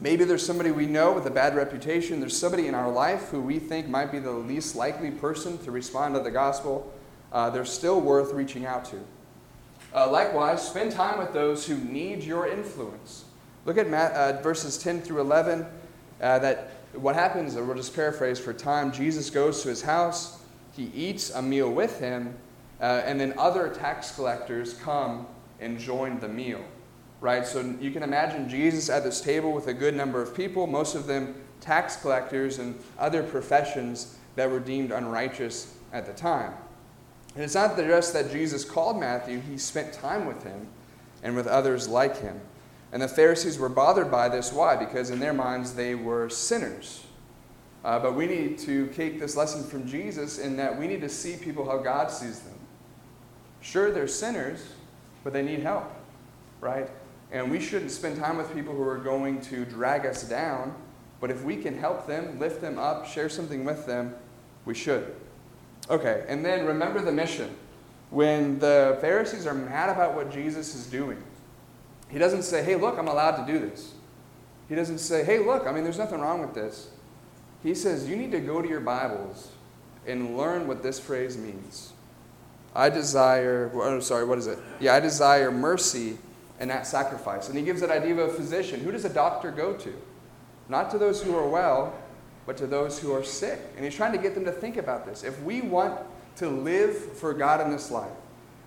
maybe 0.00 0.24
there's 0.24 0.44
somebody 0.44 0.70
we 0.70 0.86
know 0.86 1.12
with 1.12 1.26
a 1.26 1.30
bad 1.30 1.54
reputation. 1.54 2.20
There's 2.20 2.36
somebody 2.36 2.66
in 2.66 2.74
our 2.74 2.90
life 2.90 3.28
who 3.28 3.40
we 3.40 3.58
think 3.58 3.88
might 3.88 4.12
be 4.12 4.18
the 4.18 4.32
least 4.32 4.76
likely 4.76 5.10
person 5.10 5.58
to 5.58 5.70
respond 5.70 6.14
to 6.14 6.20
the 6.20 6.30
gospel. 6.30 6.92
Uh, 7.32 7.50
they're 7.50 7.64
still 7.64 8.00
worth 8.00 8.32
reaching 8.32 8.66
out 8.66 8.84
to. 8.86 9.00
Uh, 9.94 10.10
likewise, 10.10 10.66
spend 10.66 10.92
time 10.92 11.18
with 11.18 11.32
those 11.32 11.66
who 11.66 11.76
need 11.76 12.22
your 12.22 12.48
influence. 12.48 13.24
Look 13.64 13.78
at 13.78 13.88
Matt, 13.88 14.12
uh, 14.12 14.42
verses 14.42 14.76
10 14.78 15.00
through 15.00 15.20
11. 15.20 15.66
Uh, 16.20 16.38
that 16.38 16.70
what 16.94 17.14
happens, 17.14 17.54
we'll 17.54 17.74
just 17.74 17.94
paraphrase 17.94 18.38
for 18.38 18.52
time, 18.52 18.92
Jesus 18.92 19.30
goes 19.30 19.62
to 19.62 19.68
his 19.68 19.82
house, 19.82 20.40
he 20.72 20.90
eats 20.94 21.30
a 21.30 21.42
meal 21.42 21.70
with 21.70 21.98
him, 21.98 22.36
uh, 22.80 23.02
and 23.04 23.20
then 23.20 23.34
other 23.38 23.68
tax 23.68 24.14
collectors 24.14 24.74
come 24.74 25.26
and 25.60 25.78
join 25.78 26.18
the 26.20 26.28
meal. 26.28 26.64
Right? 27.24 27.46
So 27.46 27.74
you 27.80 27.90
can 27.90 28.02
imagine 28.02 28.50
Jesus 28.50 28.90
at 28.90 29.02
this 29.02 29.22
table 29.22 29.52
with 29.52 29.66
a 29.68 29.72
good 29.72 29.94
number 29.94 30.20
of 30.20 30.36
people, 30.36 30.66
most 30.66 30.94
of 30.94 31.06
them 31.06 31.34
tax 31.58 31.96
collectors 31.96 32.58
and 32.58 32.78
other 32.98 33.22
professions 33.22 34.18
that 34.36 34.50
were 34.50 34.60
deemed 34.60 34.92
unrighteous 34.92 35.74
at 35.94 36.04
the 36.04 36.12
time. 36.12 36.52
And 37.34 37.42
it's 37.42 37.54
not 37.54 37.78
just 37.78 38.12
that 38.12 38.30
Jesus 38.30 38.62
called 38.62 39.00
Matthew, 39.00 39.40
he 39.40 39.56
spent 39.56 39.94
time 39.94 40.26
with 40.26 40.42
him 40.42 40.68
and 41.22 41.34
with 41.34 41.46
others 41.46 41.88
like 41.88 42.20
him. 42.20 42.38
And 42.92 43.00
the 43.00 43.08
Pharisees 43.08 43.58
were 43.58 43.70
bothered 43.70 44.10
by 44.10 44.28
this. 44.28 44.52
Why? 44.52 44.76
Because 44.76 45.08
in 45.08 45.18
their 45.18 45.32
minds 45.32 45.72
they 45.72 45.94
were 45.94 46.28
sinners. 46.28 47.06
Uh, 47.86 47.98
but 48.00 48.14
we 48.14 48.26
need 48.26 48.58
to 48.58 48.88
take 48.88 49.18
this 49.18 49.34
lesson 49.34 49.64
from 49.64 49.88
Jesus 49.88 50.38
in 50.38 50.58
that 50.58 50.78
we 50.78 50.86
need 50.86 51.00
to 51.00 51.08
see 51.08 51.36
people 51.36 51.64
how 51.64 51.78
God 51.78 52.10
sees 52.10 52.40
them. 52.40 52.58
Sure, 53.62 53.90
they're 53.90 54.08
sinners, 54.08 54.62
but 55.22 55.32
they 55.32 55.42
need 55.42 55.60
help, 55.60 55.90
right? 56.60 56.90
And 57.34 57.50
we 57.50 57.58
shouldn't 57.58 57.90
spend 57.90 58.16
time 58.16 58.36
with 58.36 58.54
people 58.54 58.72
who 58.72 58.88
are 58.88 58.96
going 58.96 59.40
to 59.42 59.64
drag 59.64 60.06
us 60.06 60.22
down. 60.22 60.72
But 61.20 61.32
if 61.32 61.42
we 61.42 61.56
can 61.56 61.76
help 61.76 62.06
them, 62.06 62.38
lift 62.38 62.60
them 62.60 62.78
up, 62.78 63.08
share 63.08 63.28
something 63.28 63.64
with 63.64 63.86
them, 63.86 64.14
we 64.64 64.72
should. 64.72 65.16
Okay, 65.90 66.24
and 66.28 66.44
then 66.44 66.64
remember 66.64 67.00
the 67.00 67.10
mission. 67.10 67.52
When 68.10 68.60
the 68.60 68.98
Pharisees 69.00 69.48
are 69.48 69.54
mad 69.54 69.90
about 69.90 70.14
what 70.14 70.30
Jesus 70.30 70.76
is 70.76 70.86
doing, 70.86 71.20
he 72.08 72.18
doesn't 72.20 72.44
say, 72.44 72.62
hey, 72.62 72.76
look, 72.76 72.98
I'm 72.98 73.08
allowed 73.08 73.44
to 73.44 73.52
do 73.52 73.58
this. 73.58 73.94
He 74.68 74.76
doesn't 74.76 74.98
say, 74.98 75.24
hey, 75.24 75.40
look, 75.40 75.66
I 75.66 75.72
mean, 75.72 75.82
there's 75.82 75.98
nothing 75.98 76.20
wrong 76.20 76.40
with 76.40 76.54
this. 76.54 76.88
He 77.64 77.74
says, 77.74 78.08
you 78.08 78.14
need 78.14 78.30
to 78.30 78.40
go 78.40 78.62
to 78.62 78.68
your 78.68 78.80
Bibles 78.80 79.50
and 80.06 80.36
learn 80.36 80.68
what 80.68 80.84
this 80.84 81.00
phrase 81.00 81.36
means. 81.36 81.92
I 82.76 82.90
desire, 82.90 83.72
oh, 83.74 83.98
sorry, 83.98 84.24
what 84.24 84.38
is 84.38 84.46
it? 84.46 84.58
Yeah, 84.78 84.94
I 84.94 85.00
desire 85.00 85.50
mercy 85.50 86.18
and 86.60 86.70
that 86.70 86.86
sacrifice. 86.86 87.48
And 87.48 87.58
he 87.58 87.64
gives 87.64 87.80
that 87.80 87.90
idea 87.90 88.12
of 88.12 88.18
a 88.18 88.32
physician. 88.32 88.80
Who 88.80 88.92
does 88.92 89.04
a 89.04 89.12
doctor 89.12 89.50
go 89.50 89.74
to? 89.74 89.94
Not 90.68 90.90
to 90.92 90.98
those 90.98 91.22
who 91.22 91.36
are 91.36 91.48
well, 91.48 91.94
but 92.46 92.56
to 92.58 92.66
those 92.66 92.98
who 92.98 93.12
are 93.12 93.24
sick. 93.24 93.60
And 93.76 93.84
he's 93.84 93.94
trying 93.94 94.12
to 94.12 94.18
get 94.18 94.34
them 94.34 94.44
to 94.44 94.52
think 94.52 94.76
about 94.76 95.06
this. 95.06 95.24
If 95.24 95.40
we 95.42 95.60
want 95.60 96.00
to 96.36 96.48
live 96.48 96.96
for 96.96 97.32
God 97.34 97.60
in 97.60 97.70
this 97.70 97.90
life, 97.90 98.10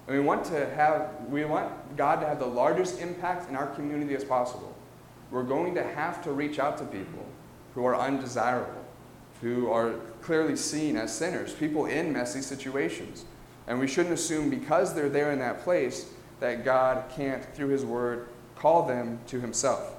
and 0.08 0.16
we 0.16 0.24
want 0.24 0.46
to 0.46 0.70
have 0.72 1.10
we 1.30 1.44
want 1.44 1.98
God 1.98 2.22
to 2.22 2.28
have 2.28 2.40
the 2.40 2.46
largest 2.46 3.02
impact 3.02 3.50
in 3.50 3.56
our 3.56 3.68
community 3.68 4.16
as 4.16 4.24
possible, 4.24 4.74
we're 5.32 5.44
going 5.44 5.76
to 5.76 5.84
have 5.84 6.24
to 6.24 6.32
reach 6.32 6.60
out 6.60 6.78
to 6.78 6.86
people 6.86 7.26
who 7.76 7.86
are 7.86 7.96
undesirable, 7.96 8.86
who 9.42 9.70
are 9.70 9.94
clearly 10.22 10.56
seen 10.56 10.96
as 10.96 11.14
sinners, 11.14 11.54
people 11.54 11.86
in 11.86 12.14
messy 12.14 12.42
situations. 12.42 13.26
And 13.68 13.80
we 13.80 13.88
shouldn't 13.88 14.14
assume 14.14 14.50
because 14.50 14.96
they're 14.96 15.10
there 15.10 15.32
in 15.32 15.40
that 15.40 15.62
place 15.62 16.10
that 16.40 16.64
God 16.64 17.06
can't, 17.16 17.44
through 17.56 17.70
His 17.70 17.86
Word, 17.86 18.30
call 18.56 18.86
them 18.86 19.20
to 19.28 19.40
Himself. 19.40 19.96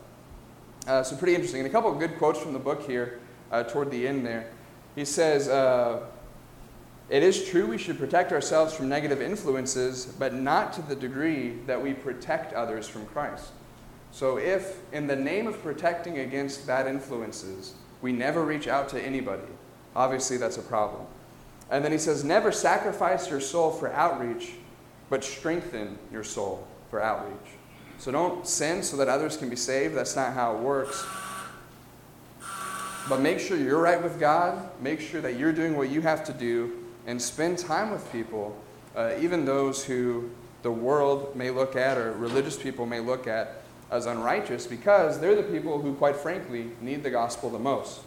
Uh, 0.87 1.03
so, 1.03 1.17
pretty 1.17 1.35
interesting. 1.35 1.61
And 1.61 1.69
a 1.69 1.73
couple 1.73 1.93
of 1.93 1.99
good 1.99 2.17
quotes 2.19 2.39
from 2.39 2.53
the 2.53 2.59
book 2.59 2.87
here 2.87 3.21
uh, 3.53 3.63
toward 3.65 3.91
the 3.91 4.07
end 4.07 4.25
there. 4.25 4.51
He 4.95 5.05
says, 5.05 5.49
uh, 5.49 6.01
It 7.11 7.23
is 7.23 7.49
true 7.49 7.67
we 7.67 7.79
should 7.79 7.99
protect 7.99 8.33
ourselves 8.33 8.73
from 8.75 8.89
negative 8.89 9.21
influences, 9.21 10.07
but 10.07 10.35
not 10.35 10.73
to 10.75 10.83
the 10.83 10.97
degree 10.97 11.57
that 11.67 11.83
we 11.83 11.93
protect 11.93 12.53
others 12.55 12.89
from 12.89 13.07
Christ. 13.07 13.51
So, 14.11 14.39
if 14.39 14.81
in 14.93 15.07
the 15.07 15.17
name 15.17 15.47
of 15.47 15.63
protecting 15.63 16.19
against 16.19 16.67
bad 16.67 16.87
influences, 16.87 17.75
we 18.01 18.13
never 18.13 18.45
reach 18.45 18.69
out 18.69 18.89
to 18.91 19.03
anybody, 19.03 19.43
obviously 19.95 20.37
that's 20.37 20.57
a 20.57 20.63
problem. 20.63 21.07
And 21.71 21.85
then 21.85 21.93
he 21.93 21.99
says, 21.99 22.25
Never 22.25 22.53
sacrifice 22.53 23.29
your 23.29 23.41
soul 23.41 23.71
for 23.71 23.93
outreach, 23.93 24.53
but 25.11 25.25
strengthen 25.25 25.99
your 26.13 26.25
soul 26.25 26.67
for 26.91 27.03
outreach. 27.03 27.53
So 27.99 28.13
don't 28.13 28.47
sin 28.47 28.83
so 28.83 28.97
that 28.99 29.09
others 29.09 29.37
can 29.37 29.49
be 29.49 29.57
saved. 29.57 29.95
That's 29.95 30.15
not 30.15 30.33
how 30.33 30.55
it 30.57 30.61
works. 30.61 31.05
But 33.09 33.21
make 33.21 33.41
sure 33.41 33.57
you're 33.57 33.81
right 33.81 34.03
with 34.03 34.21
God. 34.21 34.71
Make 34.81 35.01
sure 35.01 35.21
that 35.21 35.39
you're 35.39 35.53
doing 35.53 35.77
what 35.77 35.91
you 35.91 36.03
have 36.03 36.25
to 36.25 36.33
do 36.33 36.85
and 37.07 37.21
spend 37.21 37.59
time 37.59 37.91
with 37.91 38.11
people, 38.13 38.55
uh, 38.95 39.15
even 39.19 39.47
those 39.47 39.83
who 39.83 40.31
the 40.63 40.71
world 40.71 41.35
may 41.35 41.51
look 41.51 41.75
at 41.75 41.97
or 41.97 42.13
religious 42.13 42.57
people 42.57 42.85
may 42.85 43.01
look 43.01 43.27
at 43.27 43.63
as 43.91 44.05
unrighteous, 44.05 44.67
because 44.67 45.19
they're 45.19 45.35
the 45.35 45.43
people 45.43 45.81
who, 45.81 45.95
quite 45.95 46.15
frankly, 46.15 46.71
need 46.83 47.03
the 47.03 47.09
gospel 47.09 47.49
the 47.49 47.59
most. 47.59 48.01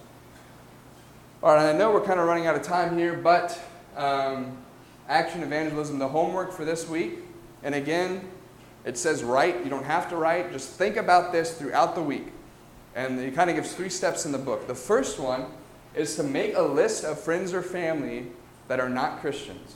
All 1.42 1.56
right, 1.56 1.74
I 1.74 1.76
know 1.76 1.92
we're 1.92 2.06
kind 2.06 2.20
of 2.20 2.28
running 2.28 2.46
out 2.46 2.56
of 2.56 2.62
time 2.62 2.96
here, 2.96 3.16
but 3.16 3.60
um, 3.98 4.56
action 5.12 5.44
evangelism, 5.44 6.00
the 6.00 6.08
homework 6.08 6.54
for 6.54 6.64
this 6.64 6.88
week, 6.88 7.20
and 7.64 7.76
again, 7.76 8.28
it 8.86 8.98
says 8.98 9.24
write. 9.24 9.64
You 9.64 9.70
don't 9.70 9.84
have 9.84 10.10
to 10.10 10.16
write. 10.16 10.52
Just 10.52 10.70
think 10.72 10.96
about 10.96 11.32
this 11.32 11.58
throughout 11.58 11.94
the 11.94 12.02
week. 12.02 12.32
And 12.96 13.20
he 13.20 13.30
kind 13.30 13.50
of 13.50 13.56
gives 13.56 13.74
three 13.74 13.90
steps 13.90 14.26
in 14.26 14.32
the 14.32 14.38
book. 14.38 14.68
The 14.68 14.76
first 14.76 15.20
one 15.20 15.46
is 15.94 16.16
to 16.16 16.24
make 16.24 16.56
a 16.56 16.62
list 16.62 17.04
of 17.04 17.20
friends 17.20 17.54
or 17.54 17.62
family 17.62 18.28
that 18.68 18.80
are 18.80 18.90
not 18.90 19.20
Christians. 19.20 19.76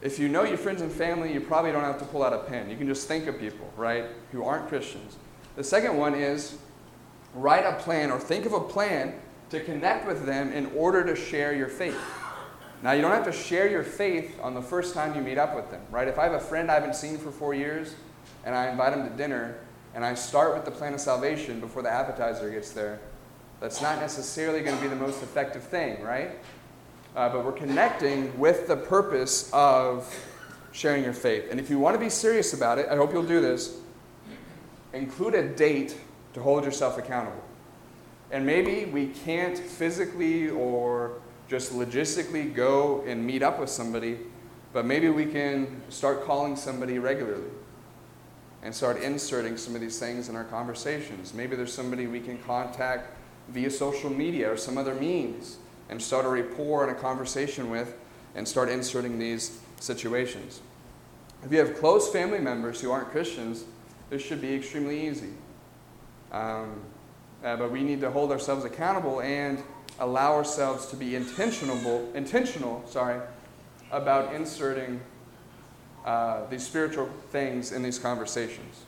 If 0.00 0.18
you 0.18 0.28
know 0.28 0.44
your 0.44 0.58
friends 0.58 0.80
and 0.80 0.90
family, 0.90 1.32
you 1.32 1.40
probably 1.40 1.72
don't 1.72 1.84
have 1.84 1.98
to 1.98 2.04
pull 2.04 2.22
out 2.22 2.32
a 2.32 2.38
pen. 2.38 2.70
You 2.70 2.76
can 2.76 2.86
just 2.86 3.06
think 3.06 3.26
of 3.26 3.38
people, 3.38 3.70
right, 3.76 4.06
who 4.32 4.44
aren't 4.44 4.68
Christians. 4.68 5.16
The 5.56 5.64
second 5.64 5.96
one 5.96 6.14
is 6.14 6.56
write 7.34 7.64
a 7.64 7.74
plan 7.82 8.10
or 8.10 8.18
think 8.18 8.46
of 8.46 8.52
a 8.52 8.60
plan 8.60 9.14
to 9.50 9.60
connect 9.60 10.06
with 10.06 10.24
them 10.24 10.52
in 10.52 10.66
order 10.76 11.04
to 11.04 11.14
share 11.14 11.52
your 11.52 11.68
faith. 11.68 11.98
Now, 12.82 12.92
you 12.92 13.02
don't 13.02 13.10
have 13.10 13.24
to 13.24 13.32
share 13.32 13.68
your 13.68 13.82
faith 13.82 14.38
on 14.40 14.54
the 14.54 14.62
first 14.62 14.94
time 14.94 15.14
you 15.16 15.20
meet 15.20 15.38
up 15.38 15.56
with 15.56 15.70
them, 15.70 15.82
right? 15.90 16.06
If 16.06 16.18
I 16.18 16.24
have 16.24 16.34
a 16.34 16.40
friend 16.40 16.70
I 16.70 16.74
haven't 16.74 16.94
seen 16.94 17.18
for 17.18 17.32
four 17.32 17.52
years 17.52 17.94
and 18.44 18.54
I 18.54 18.70
invite 18.70 18.92
him 18.92 19.08
to 19.08 19.16
dinner 19.16 19.56
and 19.94 20.04
I 20.04 20.14
start 20.14 20.54
with 20.54 20.64
the 20.64 20.70
plan 20.70 20.94
of 20.94 21.00
salvation 21.00 21.58
before 21.58 21.82
the 21.82 21.90
appetizer 21.90 22.48
gets 22.50 22.70
there, 22.70 23.00
that's 23.60 23.82
not 23.82 23.98
necessarily 23.98 24.60
going 24.60 24.76
to 24.76 24.82
be 24.82 24.88
the 24.88 24.96
most 24.96 25.22
effective 25.24 25.64
thing, 25.64 26.00
right? 26.02 26.38
Uh, 27.16 27.28
but 27.28 27.44
we're 27.44 27.50
connecting 27.50 28.38
with 28.38 28.68
the 28.68 28.76
purpose 28.76 29.50
of 29.52 30.14
sharing 30.70 31.02
your 31.02 31.12
faith. 31.12 31.46
And 31.50 31.58
if 31.58 31.68
you 31.70 31.80
want 31.80 31.94
to 31.94 32.00
be 32.00 32.10
serious 32.10 32.52
about 32.52 32.78
it, 32.78 32.86
I 32.88 32.94
hope 32.94 33.12
you'll 33.12 33.24
do 33.24 33.40
this. 33.40 33.76
Include 34.92 35.34
a 35.34 35.48
date 35.48 35.98
to 36.34 36.42
hold 36.42 36.64
yourself 36.64 36.96
accountable. 36.96 37.42
And 38.30 38.46
maybe 38.46 38.84
we 38.84 39.08
can't 39.08 39.58
physically 39.58 40.50
or 40.50 41.14
just 41.48 41.72
logistically 41.72 42.54
go 42.54 43.02
and 43.06 43.24
meet 43.24 43.42
up 43.42 43.58
with 43.58 43.70
somebody, 43.70 44.18
but 44.72 44.84
maybe 44.84 45.08
we 45.08 45.24
can 45.26 45.80
start 45.88 46.24
calling 46.24 46.54
somebody 46.54 46.98
regularly 46.98 47.50
and 48.62 48.74
start 48.74 49.00
inserting 49.02 49.56
some 49.56 49.74
of 49.74 49.80
these 49.80 49.98
things 49.98 50.28
in 50.28 50.36
our 50.36 50.44
conversations. 50.44 51.32
Maybe 51.32 51.56
there's 51.56 51.72
somebody 51.72 52.06
we 52.06 52.20
can 52.20 52.38
contact 52.38 53.16
via 53.48 53.70
social 53.70 54.10
media 54.10 54.52
or 54.52 54.56
some 54.56 54.76
other 54.76 54.94
means 54.94 55.56
and 55.88 56.00
start 56.00 56.26
a 56.26 56.28
rapport 56.28 56.86
and 56.86 56.96
a 56.96 57.00
conversation 57.00 57.70
with 57.70 57.96
and 58.34 58.46
start 58.46 58.68
inserting 58.68 59.18
these 59.18 59.60
situations. 59.80 60.60
If 61.44 61.52
you 61.52 61.58
have 61.58 61.78
close 61.78 62.12
family 62.12 62.40
members 62.40 62.80
who 62.80 62.90
aren't 62.90 63.10
Christians, 63.10 63.64
this 64.10 64.20
should 64.20 64.40
be 64.40 64.54
extremely 64.54 65.06
easy. 65.06 65.30
Um, 66.30 66.82
uh, 67.42 67.56
but 67.56 67.70
we 67.70 67.82
need 67.82 68.00
to 68.00 68.10
hold 68.10 68.32
ourselves 68.32 68.64
accountable 68.64 69.20
and 69.20 69.62
allow 70.00 70.34
ourselves 70.34 70.86
to 70.86 70.96
be 70.96 71.16
intentional, 71.16 72.10
intentional 72.14 72.84
sorry, 72.86 73.20
about 73.90 74.34
inserting 74.34 75.00
uh, 76.04 76.46
these 76.46 76.64
spiritual 76.64 77.08
things 77.30 77.72
in 77.72 77.82
these 77.82 77.98
conversations. 77.98 78.82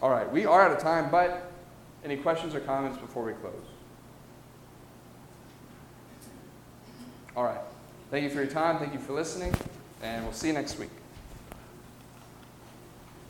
All 0.00 0.10
right, 0.10 0.30
we 0.30 0.46
are 0.46 0.62
out 0.62 0.72
of 0.72 0.78
time, 0.78 1.10
but 1.10 1.50
any 2.04 2.16
questions 2.16 2.54
or 2.54 2.60
comments 2.60 2.98
before 2.98 3.24
we 3.24 3.32
close? 3.34 3.54
All 7.36 7.44
right. 7.44 7.60
Thank 8.10 8.24
you 8.24 8.30
for 8.30 8.42
your 8.42 8.46
time. 8.46 8.78
Thank 8.78 8.92
you 8.92 8.98
for 8.98 9.14
listening, 9.14 9.54
and 10.02 10.22
we'll 10.24 10.34
see 10.34 10.48
you 10.48 10.52
next 10.52 10.78
week. 10.78 11.01